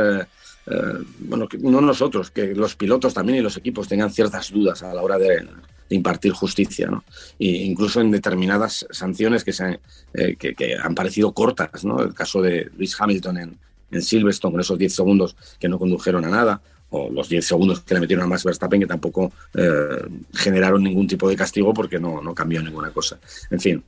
bueno, 1.19 1.47
que 1.47 1.57
no 1.57 1.81
nosotros, 1.81 2.31
que 2.31 2.53
los 2.53 2.75
pilotos 2.75 3.13
también 3.13 3.39
y 3.39 3.41
los 3.41 3.57
equipos 3.57 3.87
tengan 3.87 4.11
ciertas 4.11 4.51
dudas 4.51 4.83
a 4.83 4.93
la 4.93 5.01
hora 5.01 5.17
de, 5.17 5.47
impartir 5.89 6.33
justicia, 6.33 6.87
¿no? 6.87 7.03
Incluso 7.39 8.01
en 8.01 8.11
determinadas 8.11 8.85
sanciones 8.91 9.45
que, 9.45 9.53
se, 9.53 9.79
eh, 10.13 10.35
que, 10.35 10.75
han 10.75 10.93
parecido 10.93 11.31
cortas, 11.31 11.85
¿no? 11.85 12.01
El 12.01 12.13
caso 12.13 12.41
de 12.41 12.69
Luis 12.77 12.95
Hamilton 12.99 13.37
en, 13.37 13.57
en 13.91 14.01
Silverstone, 14.01 14.51
con 14.51 14.59
esos 14.59 14.77
10 14.77 14.93
segundos 14.93 15.37
que 15.57 15.69
no 15.69 15.79
condujeron 15.79 16.25
a 16.25 16.29
nada, 16.29 16.61
o 16.89 17.09
los 17.09 17.29
10 17.29 17.45
segundos 17.45 17.81
que 17.81 17.93
le 17.93 18.01
metieron 18.01 18.25
a 18.25 18.27
Max 18.27 18.43
Verstappen, 18.43 18.81
que 18.81 18.87
tampoco 18.87 19.31
eh, 19.53 20.07
generaron 20.33 20.83
ningún 20.83 21.07
tipo 21.07 21.29
de 21.29 21.37
castigo 21.37 21.73
porque 21.73 21.99
no, 21.99 22.21
no 22.21 22.33
cambió 22.33 22.61
ninguna 22.61 22.91
cosa. 22.91 23.17
En 23.49 23.59
fin, 23.59 23.83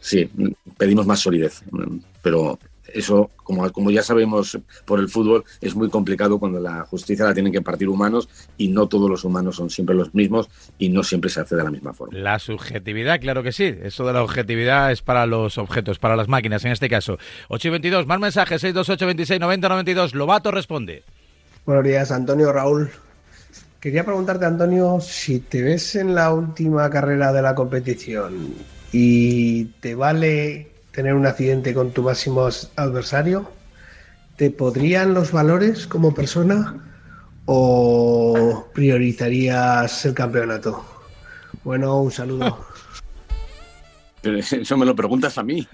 sí, 0.00 0.30
pedimos 0.78 1.06
más 1.06 1.18
solidez, 1.18 1.62
pero 2.22 2.58
eso, 2.94 3.30
como, 3.36 3.70
como 3.72 3.90
ya 3.90 4.02
sabemos 4.02 4.58
por 4.84 5.00
el 5.00 5.08
fútbol, 5.08 5.44
es 5.60 5.74
muy 5.74 5.90
complicado 5.90 6.38
cuando 6.38 6.60
la 6.60 6.84
justicia 6.84 7.24
la 7.24 7.34
tienen 7.34 7.52
que 7.52 7.62
partir 7.62 7.88
humanos 7.88 8.28
y 8.56 8.68
no 8.68 8.86
todos 8.88 9.08
los 9.08 9.24
humanos 9.24 9.56
son 9.56 9.70
siempre 9.70 9.94
los 9.94 10.14
mismos 10.14 10.48
y 10.78 10.88
no 10.88 11.02
siempre 11.02 11.30
se 11.30 11.40
hace 11.40 11.56
de 11.56 11.64
la 11.64 11.70
misma 11.70 11.92
forma. 11.92 12.16
La 12.18 12.38
subjetividad, 12.38 13.20
claro 13.20 13.42
que 13.42 13.52
sí. 13.52 13.74
Eso 13.82 14.06
de 14.06 14.12
la 14.12 14.22
objetividad 14.22 14.92
es 14.92 15.02
para 15.02 15.26
los 15.26 15.58
objetos, 15.58 15.98
para 15.98 16.16
las 16.16 16.28
máquinas 16.28 16.64
en 16.64 16.72
este 16.72 16.88
caso. 16.88 17.18
8 17.48 17.68
y 17.68 17.70
22, 17.70 18.06
más 18.06 18.20
mensajes, 18.20 18.60
628 18.60 19.06
26 19.06 19.40
90 19.40 19.68
92. 19.68 20.14
Lobato 20.14 20.50
responde. 20.50 21.02
Buenos 21.66 21.84
días, 21.84 22.10
Antonio 22.10 22.52
Raúl. 22.52 22.90
Quería 23.80 24.04
preguntarte, 24.04 24.44
Antonio, 24.44 24.98
si 25.00 25.40
te 25.40 25.62
ves 25.62 25.96
en 25.96 26.14
la 26.14 26.32
última 26.34 26.90
carrera 26.90 27.32
de 27.32 27.40
la 27.40 27.54
competición 27.54 28.54
y 28.92 29.64
te 29.80 29.94
vale 29.94 30.69
tener 30.92 31.14
un 31.14 31.26
accidente 31.26 31.74
con 31.74 31.92
tu 31.92 32.02
máximo 32.02 32.48
adversario, 32.76 33.50
¿te 34.36 34.50
podrían 34.50 35.14
los 35.14 35.32
valores 35.32 35.86
como 35.86 36.14
persona 36.14 36.74
o 37.46 38.68
priorizarías 38.74 40.04
el 40.04 40.14
campeonato? 40.14 40.84
Bueno, 41.64 42.00
un 42.00 42.10
saludo. 42.10 42.66
Pero 44.22 44.38
eso 44.38 44.76
me 44.76 44.86
lo 44.86 44.94
preguntas 44.94 45.36
a 45.38 45.42
mí. 45.42 45.66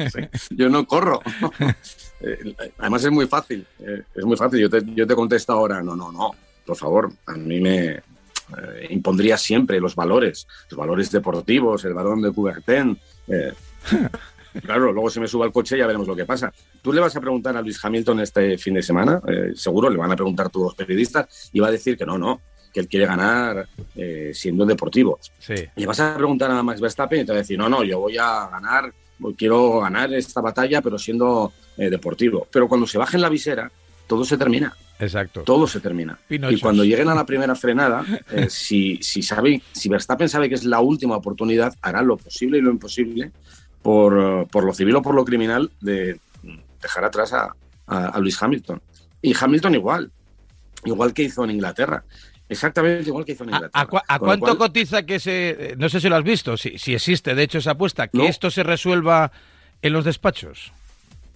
yo 0.50 0.68
no 0.68 0.86
corro. 0.86 1.20
Eh, 2.18 2.56
además 2.78 3.04
es 3.04 3.10
muy 3.10 3.26
fácil. 3.26 3.66
Eh, 3.78 4.02
es 4.14 4.24
muy 4.24 4.38
fácil. 4.38 4.58
Yo 4.58 4.70
te, 4.70 4.82
yo 4.94 5.06
te 5.06 5.14
contesto 5.14 5.52
ahora, 5.52 5.82
no, 5.82 5.94
no, 5.94 6.10
no. 6.10 6.30
Por 6.64 6.74
favor, 6.74 7.12
a 7.26 7.32
mí 7.34 7.60
me 7.60 7.88
eh, 7.88 8.86
impondría 8.88 9.36
siempre 9.36 9.78
los 9.80 9.94
valores, 9.94 10.48
los 10.70 10.78
valores 10.78 11.10
deportivos, 11.10 11.84
el 11.84 11.92
balón 11.92 12.22
de 12.22 12.32
Coubertin. 12.32 12.98
Claro, 14.62 14.92
luego 14.92 15.10
se 15.10 15.20
me 15.20 15.28
suba 15.28 15.44
al 15.44 15.52
coche 15.52 15.76
y 15.76 15.78
ya 15.78 15.86
veremos 15.86 16.06
lo 16.06 16.16
que 16.16 16.24
pasa. 16.24 16.52
Tú 16.82 16.92
le 16.92 17.00
vas 17.00 17.14
a 17.16 17.20
preguntar 17.20 17.56
a 17.56 17.62
Luis 17.62 17.82
Hamilton 17.82 18.20
este 18.20 18.58
fin 18.58 18.74
de 18.74 18.82
semana, 18.82 19.20
eh, 19.26 19.52
seguro 19.54 19.90
le 19.90 19.96
van 19.96 20.12
a 20.12 20.16
preguntar 20.16 20.50
todos 20.50 20.66
los 20.66 20.74
periodistas, 20.74 21.50
y 21.52 21.60
va 21.60 21.68
a 21.68 21.70
decir 21.70 21.96
que 21.96 22.06
no, 22.06 22.18
no, 22.18 22.40
que 22.72 22.80
él 22.80 22.88
quiere 22.88 23.06
ganar 23.06 23.66
eh, 23.94 24.32
siendo 24.34 24.66
deportivo. 24.66 25.18
Sí. 25.38 25.54
Le 25.74 25.86
vas 25.86 26.00
a 26.00 26.14
preguntar 26.16 26.50
a 26.50 26.62
Max 26.62 26.80
Verstappen 26.80 27.20
y 27.20 27.24
te 27.24 27.32
va 27.32 27.38
a 27.38 27.40
decir, 27.40 27.58
no, 27.58 27.68
no, 27.68 27.82
yo 27.82 28.00
voy 28.00 28.18
a 28.18 28.48
ganar, 28.48 28.92
quiero 29.36 29.80
ganar 29.80 30.12
esta 30.12 30.40
batalla, 30.40 30.82
pero 30.82 30.98
siendo 30.98 31.52
eh, 31.76 31.88
deportivo. 31.88 32.46
Pero 32.50 32.68
cuando 32.68 32.86
se 32.86 32.98
baje 32.98 33.16
en 33.16 33.22
la 33.22 33.28
visera, 33.28 33.70
todo 34.06 34.24
se 34.24 34.36
termina. 34.36 34.76
Exacto. 34.98 35.42
Todo 35.42 35.66
se 35.66 35.80
termina. 35.80 36.18
Y 36.28 36.60
cuando 36.60 36.84
lleguen 36.84 37.08
a 37.08 37.14
la 37.14 37.26
primera 37.26 37.54
frenada, 37.54 38.04
si, 38.48 38.98
si, 39.02 39.22
sabe, 39.22 39.62
si 39.72 39.88
Verstappen 39.88 40.28
sabe 40.28 40.48
que 40.48 40.54
es 40.54 40.64
la 40.64 40.80
última 40.80 41.16
oportunidad, 41.16 41.74
hará 41.82 42.02
lo 42.02 42.16
posible 42.16 42.58
y 42.58 42.60
lo 42.62 42.70
imposible 42.70 43.32
por, 43.86 44.48
por, 44.48 44.64
lo 44.64 44.74
civil 44.74 44.96
o 44.96 45.02
por 45.02 45.14
lo 45.14 45.24
criminal 45.24 45.70
de 45.80 46.18
dejar 46.82 47.04
atrás 47.04 47.32
a, 47.32 47.54
a, 47.86 48.18
Luis 48.18 48.42
Hamilton. 48.42 48.82
Y 49.22 49.32
Hamilton 49.32 49.76
igual, 49.76 50.10
igual 50.84 51.14
que 51.14 51.22
hizo 51.22 51.44
en 51.44 51.52
Inglaterra. 51.52 52.02
Exactamente 52.48 53.08
igual 53.10 53.24
que 53.24 53.32
hizo 53.32 53.44
en 53.44 53.50
Inglaterra. 53.50 54.02
¿A, 54.08 54.18
cuánto 54.18 54.58
cotiza 54.58 55.04
que 55.04 55.20
se.? 55.20 55.76
No 55.78 55.88
sé 55.88 56.00
si 56.00 56.08
lo 56.08 56.16
has 56.16 56.24
visto, 56.24 56.56
si, 56.56 56.76
si 56.78 56.94
existe, 56.94 57.36
de 57.36 57.44
hecho, 57.44 57.58
esa 57.58 57.70
apuesta, 57.72 58.08
que 58.08 58.26
esto 58.26 58.50
se 58.50 58.64
resuelva 58.64 59.30
en 59.80 59.92
los 59.92 60.04
despachos? 60.04 60.72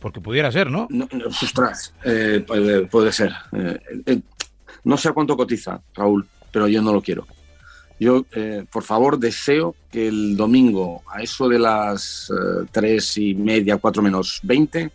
Porque 0.00 0.20
pudiera 0.20 0.50
ser, 0.50 0.72
¿no? 0.72 0.88
no, 0.90 1.06
ostras, 1.28 1.94
eh, 2.04 2.42
puede, 2.44 2.86
puede, 2.86 3.12
ser. 3.12 3.32
Eh, 3.52 3.78
eh, 4.06 4.20
no 4.82 4.96
sé 4.96 5.10
a 5.10 5.12
cuánto 5.12 5.36
cotiza, 5.36 5.80
Raúl, 5.94 6.26
pero 6.50 6.66
yo 6.66 6.82
no 6.82 6.92
lo 6.92 7.00
quiero. 7.00 7.28
Yo, 8.00 8.24
eh, 8.32 8.64
por 8.72 8.82
favor, 8.82 9.18
deseo 9.18 9.76
que 9.92 10.08
el 10.08 10.34
domingo, 10.34 11.02
a 11.06 11.22
eso 11.22 11.50
de 11.50 11.58
las 11.58 12.30
eh, 12.30 12.66
tres 12.72 13.18
y 13.18 13.34
media, 13.34 13.76
cuatro 13.76 14.02
menos 14.02 14.40
veinte, 14.42 14.90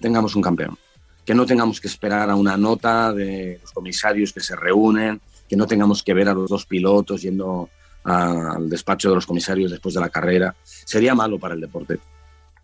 tengamos 0.00 0.34
un 0.34 0.42
campeón. 0.42 0.76
Que 1.24 1.34
no 1.34 1.46
tengamos 1.46 1.80
que 1.80 1.86
esperar 1.86 2.28
a 2.28 2.34
una 2.34 2.56
nota 2.56 3.12
de 3.12 3.60
los 3.62 3.70
comisarios 3.70 4.32
que 4.32 4.40
se 4.40 4.56
reúnen, 4.56 5.20
que 5.48 5.54
no 5.54 5.68
tengamos 5.68 6.02
que 6.02 6.14
ver 6.14 6.28
a 6.28 6.34
los 6.34 6.50
dos 6.50 6.66
pilotos 6.66 7.22
yendo 7.22 7.70
al 8.02 8.68
despacho 8.68 9.10
de 9.10 9.14
los 9.14 9.26
comisarios 9.26 9.70
después 9.70 9.94
de 9.94 10.00
la 10.00 10.08
carrera. 10.08 10.56
Sería 10.64 11.14
malo 11.14 11.38
para 11.38 11.54
el 11.54 11.60
deporte. 11.60 12.00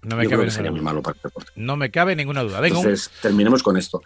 No 0.03 0.17
me 0.17 0.29
cabe 0.29 0.51
sería 0.51 0.73
muy 0.73 0.81
malo 0.81 1.03
para 1.03 1.17
el 1.17 1.23
deporte. 1.23 1.53
No 1.55 1.77
me 1.77 1.93
cabe 1.93 2.17
ninguna 2.17 2.43
duda. 2.43 2.67
Entonces, 2.67 3.13
terminemos 3.23 3.63
con 3.63 3.77
esto. 3.77 4.03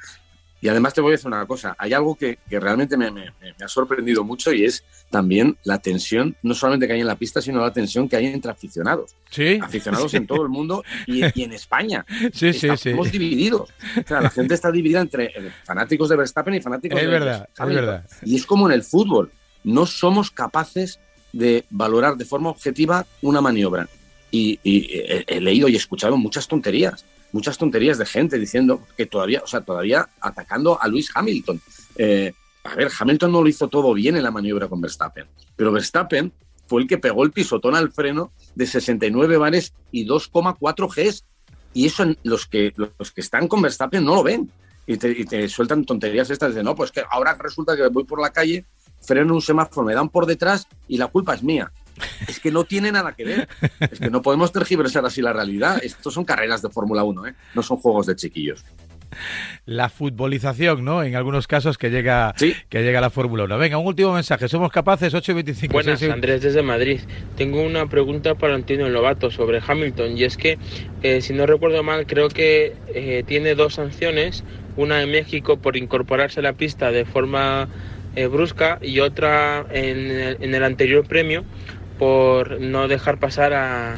Y 0.60 0.68
además 0.68 0.92
te 0.92 1.00
voy 1.00 1.10
a 1.10 1.12
decir 1.12 1.28
una 1.28 1.46
cosa, 1.46 1.76
hay 1.78 1.92
algo 1.92 2.16
que, 2.16 2.38
que 2.48 2.58
realmente 2.58 2.96
me, 2.96 3.10
me, 3.12 3.32
me, 3.40 3.64
ha 3.64 3.68
sorprendido 3.68 4.24
mucho 4.24 4.52
y 4.52 4.64
es 4.64 4.82
también 5.08 5.56
la 5.62 5.78
tensión, 5.78 6.34
no 6.42 6.52
solamente 6.54 6.88
que 6.88 6.94
hay 6.94 7.00
en 7.00 7.06
la 7.06 7.16
pista, 7.16 7.40
sino 7.40 7.60
la 7.60 7.72
tensión 7.72 8.08
que 8.08 8.16
hay 8.16 8.26
entre 8.26 8.50
aficionados. 8.50 9.14
Sí. 9.30 9.60
Aficionados 9.62 10.12
en 10.14 10.26
todo 10.26 10.42
el 10.42 10.48
mundo 10.48 10.82
y, 11.06 11.22
y 11.40 11.44
en 11.44 11.52
España. 11.52 12.04
Sí, 12.32 12.52
sí, 12.52 12.66
Estamos 12.66 12.80
sí. 12.80 12.88
Estamos 12.88 13.12
divididos. 13.12 13.70
O 14.04 14.08
sea, 14.08 14.20
la 14.20 14.30
gente 14.30 14.54
está 14.54 14.72
dividida 14.72 15.00
entre 15.00 15.32
fanáticos 15.64 16.08
de 16.08 16.16
Verstappen 16.16 16.54
y 16.54 16.60
fanáticos 16.60 16.98
es 16.98 17.06
de 17.06 17.10
verdad, 17.10 17.48
Es 17.56 17.66
verdad. 17.66 18.06
Y 18.24 18.36
es 18.36 18.44
como 18.44 18.66
en 18.66 18.72
el 18.72 18.82
fútbol, 18.82 19.30
no 19.62 19.86
somos 19.86 20.30
capaces 20.32 20.98
de 21.32 21.64
valorar 21.70 22.16
de 22.16 22.24
forma 22.24 22.50
objetiva 22.50 23.06
una 23.22 23.40
maniobra. 23.40 23.88
Y, 24.30 24.58
y 24.62 24.92
he, 24.92 25.24
he 25.28 25.40
leído 25.40 25.68
y 25.68 25.76
escuchado 25.76 26.16
muchas 26.16 26.48
tonterías 26.48 27.04
muchas 27.32 27.58
tonterías 27.58 27.98
de 27.98 28.06
gente 28.06 28.38
diciendo 28.38 28.82
que 28.96 29.06
todavía, 29.06 29.42
o 29.44 29.46
sea, 29.46 29.60
todavía 29.60 30.08
atacando 30.20 30.80
a 30.80 30.88
Luis 30.88 31.10
Hamilton. 31.14 31.60
Eh, 31.96 32.32
a 32.64 32.74
ver, 32.74 32.90
Hamilton 32.98 33.32
no 33.32 33.42
lo 33.42 33.48
hizo 33.48 33.68
todo 33.68 33.94
bien 33.94 34.16
en 34.16 34.22
la 34.22 34.30
maniobra 34.30 34.68
con 34.68 34.80
Verstappen, 34.80 35.26
pero 35.56 35.72
Verstappen 35.72 36.32
fue 36.68 36.82
el 36.82 36.88
que 36.88 36.98
pegó 36.98 37.24
el 37.24 37.32
pisotón 37.32 37.74
al 37.74 37.90
freno 37.90 38.30
de 38.54 38.66
69 38.66 39.38
bares 39.38 39.72
y 39.90 40.06
2,4 40.06 40.88
Gs. 40.88 41.24
Y 41.72 41.86
eso 41.86 42.04
los 42.22 42.46
que, 42.46 42.72
los 42.76 43.10
que 43.10 43.20
están 43.20 43.48
con 43.48 43.62
Verstappen 43.62 44.04
no 44.04 44.16
lo 44.16 44.22
ven. 44.22 44.50
Y 44.86 44.96
te, 44.96 45.10
y 45.10 45.24
te, 45.24 45.48
sueltan 45.48 45.84
tonterías 45.84 46.30
estas 46.30 46.54
de, 46.54 46.62
no, 46.62 46.74
pues 46.74 46.90
que 46.90 47.02
ahora 47.10 47.34
resulta 47.34 47.76
que 47.76 47.88
voy 47.88 48.04
por 48.04 48.20
la 48.20 48.30
calle, 48.30 48.64
freno 49.02 49.34
un 49.34 49.42
semáforo, 49.42 49.86
me 49.86 49.94
dan 49.94 50.08
por 50.08 50.24
detrás 50.24 50.66
y 50.86 50.96
la 50.96 51.08
culpa 51.08 51.34
es 51.34 51.42
mía. 51.42 51.70
Es 52.26 52.40
que 52.40 52.50
no 52.50 52.64
tiene 52.64 52.92
nada 52.92 53.12
que 53.12 53.24
ver. 53.24 53.48
Es 53.80 54.00
que 54.00 54.10
no 54.10 54.22
podemos 54.22 54.52
tergiversar 54.52 55.04
así 55.04 55.22
la 55.22 55.32
realidad. 55.32 55.80
Estos 55.82 56.14
son 56.14 56.24
carreras 56.24 56.62
de 56.62 56.70
Fórmula 56.70 57.04
1, 57.04 57.26
¿eh? 57.26 57.34
no 57.54 57.62
son 57.62 57.78
juegos 57.78 58.06
de 58.06 58.16
chiquillos. 58.16 58.64
La 59.66 59.88
futbolización, 59.88 60.84
¿no? 60.84 61.02
En 61.02 61.14
algunos 61.14 61.46
casos 61.46 61.78
que 61.78 61.90
llega, 61.90 62.34
sí. 62.36 62.54
que 62.68 62.82
llega 62.82 63.00
la 63.00 63.10
Fórmula 63.10 63.44
1. 63.44 63.58
Venga, 63.58 63.78
un 63.78 63.86
último 63.86 64.12
mensaje. 64.12 64.48
¿Somos 64.48 64.70
capaces? 64.70 65.12
8 65.12 65.32
y 65.32 65.34
25. 65.34 65.72
Buenas, 65.72 66.00
6, 66.00 66.12
Andrés 66.12 66.42
desde 66.42 66.62
Madrid. 66.62 67.00
Tengo 67.36 67.62
una 67.62 67.86
pregunta 67.88 68.34
para 68.34 68.54
Antonio 68.54 68.88
Lobato 68.88 69.30
sobre 69.30 69.60
Hamilton. 69.66 70.16
Y 70.16 70.24
es 70.24 70.36
que, 70.36 70.58
eh, 71.02 71.20
si 71.20 71.32
no 71.32 71.46
recuerdo 71.46 71.82
mal, 71.82 72.06
creo 72.06 72.28
que 72.28 72.74
eh, 72.94 73.24
tiene 73.26 73.54
dos 73.54 73.74
sanciones. 73.74 74.44
Una 74.76 75.02
en 75.02 75.10
México 75.10 75.58
por 75.58 75.76
incorporarse 75.76 76.40
a 76.40 76.42
la 76.42 76.52
pista 76.52 76.90
de 76.92 77.04
forma 77.04 77.68
eh, 78.14 78.26
brusca 78.26 78.78
y 78.80 79.00
otra 79.00 79.66
en 79.70 80.10
el, 80.10 80.36
en 80.40 80.54
el 80.54 80.64
anterior 80.64 81.06
premio 81.06 81.44
por 81.98 82.60
no 82.60 82.88
dejar 82.88 83.18
pasar 83.18 83.52
a, 83.52 83.96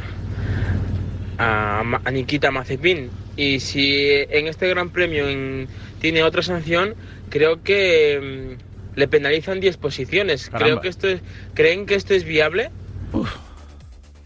a, 1.38 1.80
a 2.04 2.11
Nikita 2.11 2.50
Mazepin. 2.50 3.11
Y 3.37 3.61
si 3.61 4.07
en 4.07 4.49
este 4.49 4.69
Gran 4.69 4.90
Premio 4.90 5.28
en, 5.28 5.69
tiene 6.00 6.23
otra 6.23 6.42
sanción, 6.42 6.95
creo 7.28 7.62
que 7.62 8.57
mmm, 8.57 8.99
le 8.99 9.09
penalizan 9.09 9.61
10 9.61 9.76
posiciones. 9.76 10.49
Caramba. 10.49 10.66
Creo 10.66 10.80
que 10.80 10.88
esto 10.88 11.09
es, 11.09 11.21
¿Creen 11.54 11.87
que 11.87 11.95
esto 11.95 12.14
es 12.14 12.25
viable? 12.25 12.71
Uf, 13.12 13.35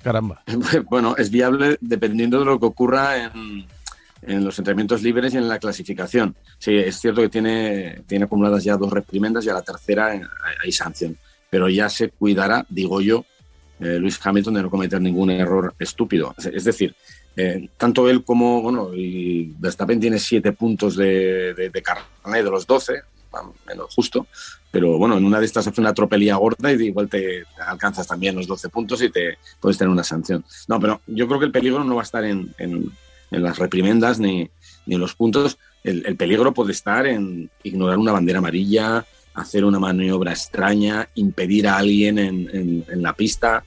caramba. 0.02 0.42
Bueno, 0.90 1.14
es 1.16 1.30
viable 1.30 1.76
dependiendo 1.80 2.38
de 2.38 2.44
lo 2.46 2.58
que 2.58 2.66
ocurra 2.66 3.24
en, 3.24 3.66
en 4.22 4.44
los 4.44 4.58
entrenamientos 4.58 5.02
libres 5.02 5.34
y 5.34 5.38
en 5.38 5.48
la 5.48 5.58
clasificación. 5.58 6.34
Sí, 6.58 6.74
es 6.76 7.00
cierto 7.00 7.20
que 7.22 7.28
tiene, 7.28 8.02
tiene 8.06 8.24
acumuladas 8.24 8.64
ya 8.64 8.76
dos 8.76 8.92
reprimendas 8.92 9.44
y 9.44 9.50
a 9.50 9.54
la 9.54 9.62
tercera 9.62 10.06
hay, 10.06 10.20
hay 10.64 10.72
sanción. 10.72 11.16
Pero 11.50 11.68
ya 11.68 11.88
se 11.88 12.08
cuidará, 12.08 12.66
digo 12.68 13.00
yo, 13.00 13.24
eh, 13.80 13.98
Luis 13.98 14.18
Hamilton 14.22 14.54
de 14.54 14.62
no 14.62 14.70
cometer 14.70 15.00
ningún 15.00 15.30
error 15.30 15.74
estúpido. 15.78 16.34
Es 16.52 16.64
decir, 16.64 16.94
eh, 17.36 17.68
tanto 17.76 18.08
él 18.08 18.24
como, 18.24 18.62
bueno, 18.62 18.94
y 18.94 19.52
Verstappen 19.58 20.00
tiene 20.00 20.18
siete 20.18 20.52
puntos 20.52 20.96
de, 20.96 21.54
de, 21.54 21.70
de 21.70 22.50
los 22.50 22.66
12, 22.66 23.02
menos 23.66 23.94
justo, 23.94 24.28
pero 24.70 24.96
bueno, 24.98 25.16
en 25.16 25.24
una 25.24 25.40
de 25.40 25.46
estas 25.46 25.66
hace 25.66 25.80
una 25.80 25.94
tropelía 25.94 26.36
gorda 26.36 26.72
y 26.72 26.84
igual 26.84 27.08
te, 27.08 27.44
alcanzas 27.66 28.06
también 28.06 28.36
los 28.36 28.46
12 28.46 28.68
puntos 28.68 29.02
y 29.02 29.10
te 29.10 29.38
puedes 29.60 29.76
tener 29.76 29.90
una 29.90 30.04
sanción. 30.04 30.44
No, 30.68 30.78
pero 30.78 31.00
yo 31.06 31.26
creo 31.26 31.40
que 31.40 31.46
el 31.46 31.52
peligro 31.52 31.82
no 31.82 31.96
va 31.96 32.02
a 32.02 32.04
estar 32.04 32.24
en, 32.24 32.54
las 33.30 33.58
reprimendas 33.58 34.20
ni, 34.20 34.48
ni 34.86 34.94
en 34.94 35.00
los 35.00 35.16
puntos. 35.16 35.58
El 35.82 36.16
peligro 36.16 36.54
puede 36.54 36.72
estar 36.72 37.06
en 37.06 37.50
ignorar 37.62 37.98
una 37.98 38.12
bandera 38.12 38.38
amarilla, 38.38 39.04
hacer 39.34 39.64
una 39.64 39.78
maniobra 39.78 40.32
extraña, 40.32 41.08
impedir 41.14 41.68
a 41.68 41.76
alguien 41.76 42.18
en, 42.18 42.48
en, 42.52 42.84
en 42.88 43.02
la 43.02 43.14
pista. 43.14 43.64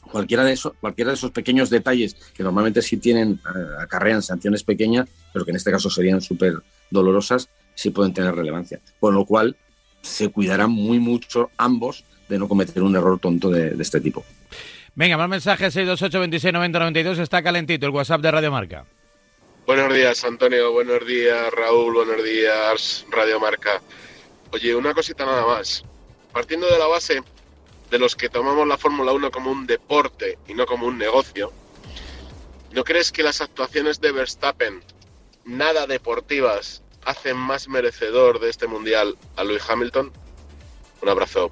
Cualquiera 0.00 0.44
de, 0.44 0.52
esos, 0.52 0.74
cualquiera 0.80 1.10
de 1.10 1.16
esos 1.16 1.30
pequeños 1.30 1.70
detalles 1.70 2.14
que 2.34 2.42
normalmente 2.42 2.82
sí 2.82 2.96
tienen, 2.98 3.40
uh, 3.44 3.80
acarrean 3.80 4.22
sanciones 4.22 4.62
pequeñas, 4.62 5.08
pero 5.32 5.44
que 5.44 5.50
en 5.50 5.56
este 5.56 5.70
caso 5.70 5.90
serían 5.90 6.20
súper 6.20 6.54
dolorosas, 6.90 7.48
sí 7.74 7.90
pueden 7.90 8.12
tener 8.12 8.34
relevancia. 8.34 8.80
Con 9.00 9.14
lo 9.14 9.24
cual, 9.24 9.56
se 10.02 10.28
cuidarán 10.28 10.70
muy 10.70 10.98
mucho 10.98 11.50
ambos 11.56 12.04
de 12.28 12.38
no 12.38 12.48
cometer 12.48 12.82
un 12.82 12.94
error 12.96 13.18
tonto 13.18 13.50
de, 13.50 13.70
de 13.70 13.82
este 13.82 14.00
tipo. 14.00 14.24
Venga, 14.94 15.16
más 15.16 15.28
mensajes 15.28 15.72
628 15.72 16.20
26 16.20 16.52
90 16.52 16.78
92 16.78 17.18
está 17.18 17.42
calentito 17.42 17.86
el 17.86 17.92
WhatsApp 17.92 18.20
de 18.20 18.30
Radio 18.30 18.50
Marca. 18.50 18.84
Buenos 19.66 19.94
días, 19.94 20.22
Antonio. 20.24 20.72
Buenos 20.72 21.06
días, 21.06 21.50
Raúl. 21.52 21.94
Buenos 21.94 22.22
días, 22.22 23.06
Radio 23.10 23.40
Marca. 23.40 23.80
Oye, 24.52 24.74
una 24.74 24.92
cosita 24.92 25.24
nada 25.24 25.46
más. 25.46 25.82
Partiendo 26.30 26.66
de 26.66 26.78
la 26.78 26.86
base 26.86 27.22
de 27.90 27.98
los 27.98 28.14
que 28.14 28.28
tomamos 28.28 28.68
la 28.68 28.76
Fórmula 28.76 29.12
1 29.12 29.30
como 29.30 29.50
un 29.50 29.66
deporte 29.66 30.38
y 30.46 30.54
no 30.54 30.66
como 30.66 30.86
un 30.86 30.98
negocio, 30.98 31.52
¿no 32.72 32.84
crees 32.84 33.10
que 33.12 33.22
las 33.22 33.40
actuaciones 33.40 34.00
de 34.00 34.12
Verstappen, 34.12 34.82
nada 35.44 35.86
deportivas, 35.86 36.82
hacen 37.04 37.36
más 37.36 37.66
merecedor 37.66 38.40
de 38.40 38.50
este 38.50 38.66
mundial 38.66 39.16
a 39.36 39.44
Lewis 39.44 39.62
Hamilton? 39.68 40.12
Un 41.00 41.08
abrazo. 41.08 41.50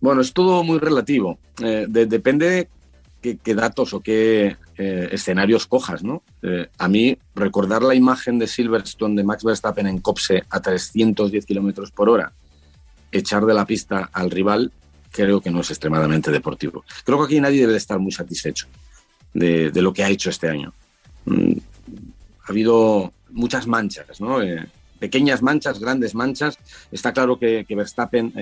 Bueno, 0.00 0.20
es 0.20 0.32
todo 0.32 0.64
muy 0.64 0.78
relativo. 0.78 1.38
Eh, 1.62 1.86
de, 1.88 2.06
depende 2.06 2.68
qué, 3.22 3.38
qué, 3.38 3.54
datos 3.54 3.94
o 3.94 4.00
qué 4.00 4.56
eh, 4.82 5.10
escenarios 5.12 5.66
cojas, 5.66 6.02
¿no? 6.02 6.22
Eh, 6.40 6.66
a 6.78 6.88
mí, 6.88 7.18
recordar 7.34 7.82
la 7.82 7.94
imagen 7.94 8.38
de 8.38 8.46
Silverstone 8.46 9.14
de 9.14 9.24
Max 9.24 9.44
Verstappen 9.44 9.86
en 9.86 9.98
Copse 9.98 10.44
a 10.48 10.62
310 10.62 11.44
kilómetros 11.44 11.90
por 11.90 12.08
hora, 12.08 12.32
echar 13.12 13.44
de 13.44 13.52
la 13.52 13.66
pista 13.66 14.08
al 14.10 14.30
rival, 14.30 14.72
creo 15.10 15.42
que 15.42 15.50
no 15.50 15.60
es 15.60 15.68
extremadamente 15.68 16.30
deportivo. 16.30 16.82
Creo 17.04 17.18
que 17.18 17.24
aquí 17.26 17.40
nadie 17.42 17.66
debe 17.66 17.76
estar 17.76 17.98
muy 17.98 18.10
satisfecho 18.10 18.68
de, 19.34 19.70
lo 19.74 19.92
que 19.92 20.02
ha 20.02 20.08
hecho 20.08 20.30
este 20.30 20.48
año. 20.48 20.72
Mm, 21.26 21.58
ha 22.44 22.50
habido 22.50 23.12
muchas 23.32 23.66
manchas, 23.66 24.18
¿no? 24.18 24.40
Eh, 24.40 24.66
pequeñas 24.98 25.42
manchas, 25.42 25.78
grandes 25.78 26.14
manchas. 26.14 26.56
Está 26.90 27.12
claro 27.12 27.38
que, 27.38 27.66
Verstappen 27.68 28.32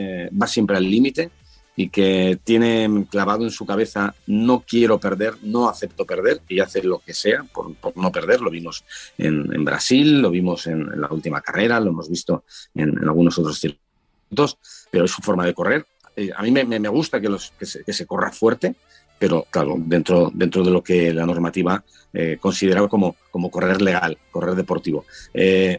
va 0.40 0.47
siempre 0.47 0.76
al 0.76 0.88
límite 0.88 1.33
y 1.79 1.91
que 1.91 2.41
tiene 2.43 3.07
clavado 3.09 3.45
en 3.45 3.53
su 3.53 3.65
cabeza 3.65 4.13
no 4.27 4.65
quiero 4.67 4.99
perder, 4.99 5.37
no 5.43 5.69
acepto 5.69 6.05
perder 6.05 6.41
y 6.49 6.59
hace 6.59 6.83
lo 6.83 6.99
que 6.99 7.15
sea 7.15 7.45
por, 7.45 7.73
por 7.77 7.97
no 7.97 8.11
perder. 8.11 8.41
Lo 8.41 8.51
vimos 8.51 8.85
en, 9.17 9.55
en 9.55 9.65
Brasil, 9.65 10.21
lo 10.21 10.29
vimos 10.29 10.67
en, 10.67 10.81
en, 10.93 11.01
la 11.01 11.07
última 11.09 11.41
carrera, 11.41 11.79
lo 11.79 11.91
hemos 11.91 12.11
visto 12.11 12.43
en, 12.75 12.99
en 12.99 13.05
algunos 13.05 13.39
otros 13.39 13.61
circuitos, 13.61 14.59
pero 14.91 15.05
es 15.05 15.13
su 15.13 15.23
forma 15.23 15.47
de 15.47 15.55
correr. 15.55 15.87
Eh, 16.17 16.33
a 16.37 16.43
mí 16.43 16.51
me, 16.51 16.65
me 16.65 16.89
gusta 16.89 17.21
que, 17.21 17.29
los, 17.29 17.53
que, 17.57 17.65
se, 17.65 17.85
que 17.85 17.93
se 17.93 18.07
corra 18.07 18.33
fuerte, 18.33 18.75
pero 19.17 19.47
claro, 19.49 19.77
dentro, 19.79 20.33
dentro 20.35 20.65
de 20.65 20.73
lo 20.73 20.83
que 20.83 21.15
la 21.15 21.27
normativa 21.27 21.85
eh, 22.13 22.39
considera 22.41 22.89
como, 22.89 23.15
como 23.31 23.53
correr 23.53 23.81
legal, 23.81 24.19
correr 24.33 24.57
deportivo. 24.57 25.05
Eh, 25.33 25.79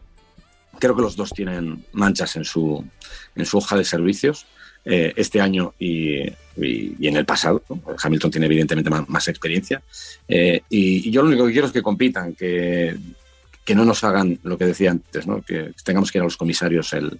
creo 0.79 0.95
que 0.95 1.01
los 1.01 1.17
dos 1.17 1.31
tienen 1.31 1.83
manchas 1.91 2.37
en 2.37 2.45
su, 2.45 2.85
en 3.35 3.45
su 3.45 3.57
hoja 3.57 3.75
de 3.75 3.83
servicios 3.83 4.47
eh, 4.85 5.13
este 5.15 5.41
año 5.41 5.73
y, 5.79 6.21
y, 6.57 7.07
en 7.07 7.17
el 7.17 7.25
pasado. 7.25 7.63
Hamilton 8.01 8.31
tiene 8.31 8.45
evidentemente 8.45 8.89
más, 8.89 9.27
experiencia 9.27 9.81
eh, 10.27 10.61
y, 10.69 11.09
yo 11.11 11.21
lo 11.21 11.29
único 11.29 11.45
que 11.45 11.53
quiero 11.53 11.67
es 11.67 11.73
que 11.73 11.81
compitan, 11.81 12.33
que, 12.33 12.95
que 13.65 13.75
no 13.75 13.85
nos 13.85 14.03
hagan 14.03 14.39
lo 14.43 14.57
que 14.57 14.65
decía 14.65 14.91
antes, 14.91 15.27
¿no? 15.27 15.41
que 15.41 15.73
tengamos 15.83 16.11
que 16.11 16.17
ir 16.17 16.21
a 16.21 16.25
los 16.25 16.37
comisarios 16.37 16.93
el, 16.93 17.19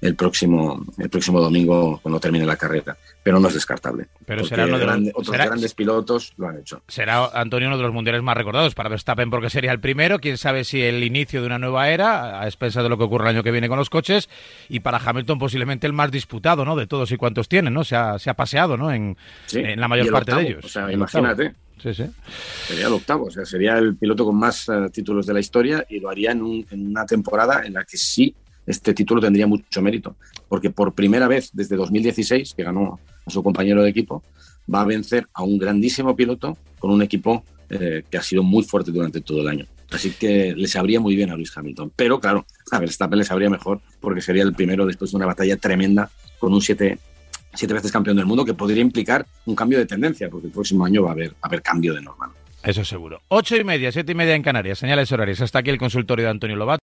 el 0.00 0.14
próximo, 0.14 0.84
el 0.98 1.08
próximo 1.08 1.40
domingo 1.40 1.98
cuando 2.02 2.20
termine 2.20 2.44
la 2.44 2.56
carrera. 2.56 2.96
Pero 3.22 3.40
no 3.40 3.48
es 3.48 3.54
descartable. 3.54 4.06
Pero 4.24 4.44
será 4.44 4.66
uno 4.66 4.78
de 4.78 4.84
los, 4.84 4.92
grande, 4.92 5.10
otros 5.14 5.34
será, 5.34 5.46
grandes 5.46 5.74
pilotos 5.74 6.32
lo 6.36 6.48
han 6.48 6.58
hecho. 6.58 6.82
Será, 6.86 7.26
Antonio, 7.26 7.68
uno 7.68 7.76
de 7.76 7.82
los 7.82 7.92
mundiales 7.92 8.22
más 8.22 8.36
recordados 8.36 8.74
para 8.74 8.88
Verstappen 8.88 9.30
porque 9.30 9.50
sería 9.50 9.72
el 9.72 9.80
primero. 9.80 10.18
Quién 10.18 10.38
sabe 10.38 10.64
si 10.64 10.82
el 10.82 11.02
inicio 11.02 11.40
de 11.40 11.46
una 11.46 11.58
nueva 11.58 11.88
era, 11.90 12.40
a 12.40 12.46
expensas 12.46 12.82
de 12.82 12.88
lo 12.88 12.98
que 12.98 13.04
ocurre 13.04 13.24
el 13.24 13.36
año 13.36 13.42
que 13.42 13.50
viene 13.50 13.68
con 13.68 13.78
los 13.78 13.90
coches. 13.90 14.28
Y 14.68 14.80
para 14.80 14.98
Hamilton 14.98 15.38
posiblemente 15.38 15.86
el 15.86 15.92
más 15.92 16.10
disputado, 16.10 16.64
¿no? 16.64 16.76
De 16.76 16.86
todos 16.86 17.10
y 17.10 17.16
cuantos 17.16 17.48
tienen, 17.48 17.74
¿no? 17.74 17.82
Se 17.82 17.96
ha, 17.96 18.18
se 18.18 18.30
ha 18.30 18.34
paseado, 18.34 18.76
¿no? 18.76 18.92
En, 18.92 19.16
sí, 19.46 19.58
en 19.58 19.80
la 19.80 19.88
mayor 19.88 20.10
parte 20.10 20.32
octavo, 20.32 20.40
de 20.42 20.48
ellos. 20.48 20.64
O 20.64 20.68
sea, 20.68 20.92
imagínate. 20.92 21.54
Sí, 21.82 21.92
sí. 21.94 22.04
Sería 22.66 22.86
el 22.86 22.92
octavo, 22.94 23.26
o 23.26 23.30
sea, 23.30 23.44
sería 23.44 23.76
el 23.76 23.96
piloto 23.96 24.24
con 24.24 24.36
más 24.36 24.68
uh, 24.68 24.88
títulos 24.88 25.26
de 25.26 25.34
la 25.34 25.40
historia 25.40 25.84
y 25.88 26.00
lo 26.00 26.08
haría 26.08 26.32
en, 26.32 26.42
un, 26.42 26.66
en 26.70 26.88
una 26.88 27.04
temporada 27.04 27.66
en 27.66 27.74
la 27.74 27.84
que 27.84 27.98
sí 27.98 28.34
este 28.66 28.94
título 28.94 29.20
tendría 29.20 29.46
mucho 29.46 29.80
mérito, 29.80 30.16
porque 30.48 30.70
por 30.70 30.92
primera 30.92 31.28
vez 31.28 31.50
desde 31.52 31.76
2016, 31.76 32.54
que 32.54 32.64
ganó 32.64 32.98
a 33.24 33.30
su 33.30 33.42
compañero 33.42 33.82
de 33.82 33.90
equipo, 33.90 34.22
va 34.72 34.80
a 34.80 34.84
vencer 34.84 35.26
a 35.32 35.42
un 35.42 35.58
grandísimo 35.58 36.16
piloto 36.16 36.56
con 36.78 36.90
un 36.90 37.02
equipo 37.02 37.44
eh, 37.70 38.02
que 38.10 38.18
ha 38.18 38.22
sido 38.22 38.42
muy 38.42 38.64
fuerte 38.64 38.90
durante 38.90 39.20
todo 39.20 39.40
el 39.40 39.48
año. 39.48 39.66
Así 39.90 40.10
que 40.10 40.54
le 40.56 40.66
sabría 40.68 41.00
muy 41.00 41.14
bien 41.14 41.30
a 41.30 41.36
Luis 41.36 41.56
Hamilton. 41.56 41.92
Pero 41.94 42.20
claro, 42.20 42.44
a 42.70 42.78
Verstappen 42.78 43.18
le 43.18 43.24
sabría 43.24 43.50
mejor 43.50 43.80
porque 44.00 44.20
sería 44.20 44.42
el 44.42 44.52
primero 44.52 44.84
después 44.84 45.10
de 45.10 45.16
una 45.16 45.26
batalla 45.26 45.56
tremenda 45.56 46.10
con 46.38 46.52
un 46.52 46.60
siete, 46.60 46.98
siete 47.54 47.74
veces 47.74 47.92
campeón 47.92 48.16
del 48.16 48.26
mundo 48.26 48.44
que 48.44 48.54
podría 48.54 48.82
implicar 48.82 49.26
un 49.46 49.54
cambio 49.54 49.78
de 49.78 49.86
tendencia, 49.86 50.28
porque 50.28 50.48
el 50.48 50.52
próximo 50.52 50.84
año 50.84 51.02
va 51.02 51.10
a 51.10 51.12
haber, 51.12 51.34
a 51.40 51.60
cambio 51.60 51.94
de 51.94 52.02
norma. 52.02 52.32
Eso 52.62 52.84
seguro. 52.84 53.22
Ocho 53.28 53.56
y 53.56 53.62
media, 53.62 53.92
siete 53.92 54.12
y 54.12 54.14
media 54.16 54.34
en 54.34 54.42
Canarias. 54.42 54.78
Señales 54.78 55.10
horarias. 55.12 55.40
Hasta 55.40 55.60
aquí 55.60 55.70
el 55.70 55.78
consultorio 55.78 56.24
de 56.24 56.32
Antonio 56.32 56.56
Lobato. 56.56 56.80